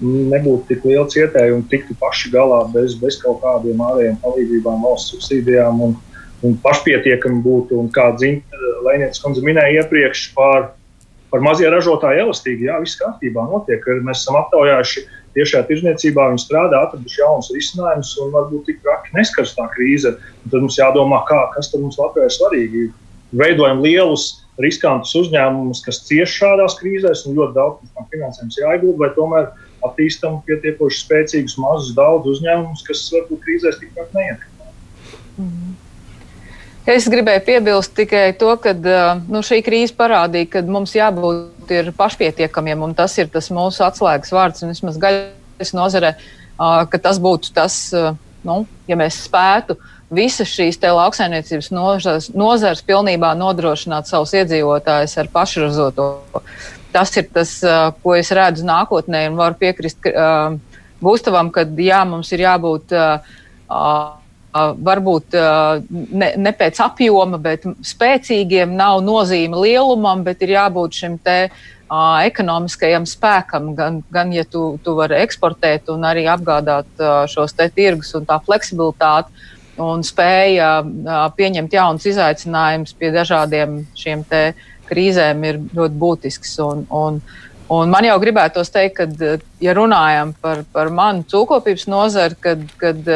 [0.00, 5.12] nebūtu tik liela cietēja un tiktu paši galā bez, bez kaut kādiem ārējiem palīdzībām, valsts
[5.14, 5.82] subsīdijām.
[5.84, 5.98] Un,
[6.46, 7.78] un pašpietiekami būtu.
[7.80, 8.10] Un kā
[8.80, 10.70] Lēnietis kundze minēja iepriekš par,
[11.32, 13.84] par mazie ražotāju elastīgi, jā, viss kārtībā notiek.
[14.06, 15.04] Mēs esam aptaujājuši
[15.36, 20.16] tiešā tirzniecībā, viņi strādā, atraduši jaunus risinājumus un varbūt tik traki neskars tā krīze.
[20.16, 22.86] Un tad mums jādomā, kā, kas mums Latvijā ir svarīgi.
[23.36, 24.30] Veidojam lielus
[24.62, 29.50] riskantus uzņēmumus, kas cieš šādās krīzēs, un ļoti daudz tam finansējums jāiegūt, vai tomēr
[29.86, 34.74] attīstam pietiekoši spēcīgus, mazus, daudz uzņēmumus, kas varbūt krīzēs tikpat neietekmē.
[35.40, 35.70] Mm.
[36.90, 38.72] Es gribēju piebilst tikai to, ka
[39.28, 44.64] nu, šī krīze parādīja, ka mums jābūt pašpietiekamiem, un tas ir tas mūsu atslēgas vārds.
[44.66, 46.14] Vismaz gaļas nozarē,
[46.58, 47.76] ka tas būtu tas,
[48.48, 48.56] nu,
[48.88, 49.76] ja mēs spētu
[50.10, 56.08] visas šīs lauksaimniecības nozars, nozars pilnībā nodrošināt savus iedzīvotājus ar pašražoto.
[56.90, 57.52] Tas ir tas,
[58.02, 60.08] ko es redzu nākotnē, un varu piekrist
[61.00, 62.96] Gustavam, ka jā, mums ir jābūt.
[63.70, 64.16] Uh,
[64.50, 65.36] varbūt
[66.10, 72.18] ne, ne pēc apjoma, bet spēcīgiem nav nozīme lielumam, bet ir jābūt šim te uh,
[72.26, 77.68] ekonomiskajam spēkam, gan, gan ja tu, tu vari eksportēt un arī apgādāt uh, šos te
[77.74, 79.30] tirgus un tā fleksibilitāte
[79.80, 80.80] un spēja
[81.36, 84.50] pieņemt jaunus izaicinājumus pie dažādiem šiem te
[84.90, 86.56] krīzēm ir ļoti būtisks.
[86.66, 87.20] Un, un,
[87.72, 93.14] un man jau gribētos teikt, ka, ja runājam par, par manu cūkopības nozari, kad, kad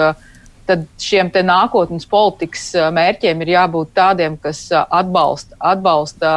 [0.65, 6.31] tad šiem nākotnes politikas mērķiem ir jābūt tādiem, kas atbalsta, atbalsta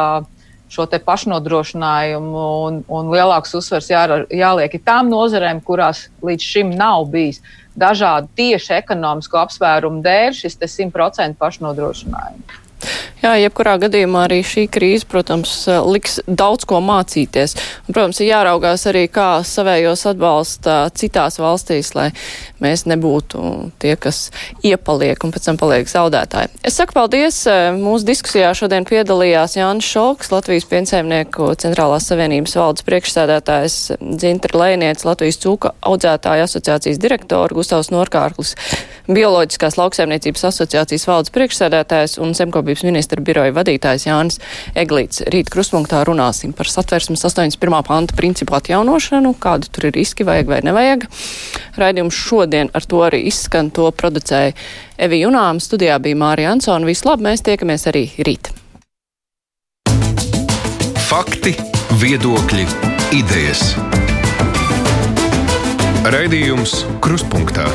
[0.68, 7.40] šo pašnodrošinājumu, un, un lielāks uzsvers jā, jāliek tām nozarēm, kurās līdz šim nav bijis
[7.78, 12.64] dažādu tieši ekonomisku apsvērumu dēļ šis 100% pašnodrošinājums.
[13.18, 15.50] Jā, jebkurā gadījumā arī šī krīze, protams,
[15.90, 17.56] liks daudz ko mācīties.
[17.88, 22.12] Un, protams, ir jāraugās arī, kā savējos atbalsta citās valstīs, lai
[22.62, 23.40] mēs nebūtu
[23.82, 24.28] tie, kas
[24.62, 26.52] iepaliek un pēc tam paliek zaudētāji.
[26.62, 27.40] Es saku paldies.
[27.78, 35.40] Mūsu diskusijā šodien piedalījās Jānis Šolks, Latvijas piensēmnieku centrālās savienības valdes priekšsēdētājs, Dzintra Lēniec, Latvijas
[35.42, 38.54] cūka audzētāja asociācijas direktora, Gustavs Norkārklis,
[39.10, 44.38] Bioloģiskās lauksaimniecības asociācijas valdes priekšsēdētājs un Zemkopības ministrs ministra biroja vadītājs Jānis
[44.76, 45.22] Eglīts.
[45.32, 47.82] Rīt kruspunktā runāsim par satversmes 81.
[47.86, 51.06] panta principu atjaunošanu, kādu tur ir riski, vajag vai nevajag.
[51.78, 54.52] Raidījums šodien ar to arī izskan, to producēja
[54.98, 56.86] Evi Junām, studijā bija Mārija Ansona.
[56.86, 58.52] Vislab, mēs tiekamies arī rīt.
[61.08, 61.54] Fakti,
[62.02, 62.66] viedokļi,
[63.16, 63.72] idejas.
[66.08, 67.68] Raidījums Kruspunkta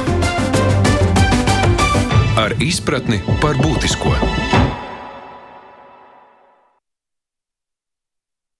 [2.38, 4.62] ar izpratni par būtisko.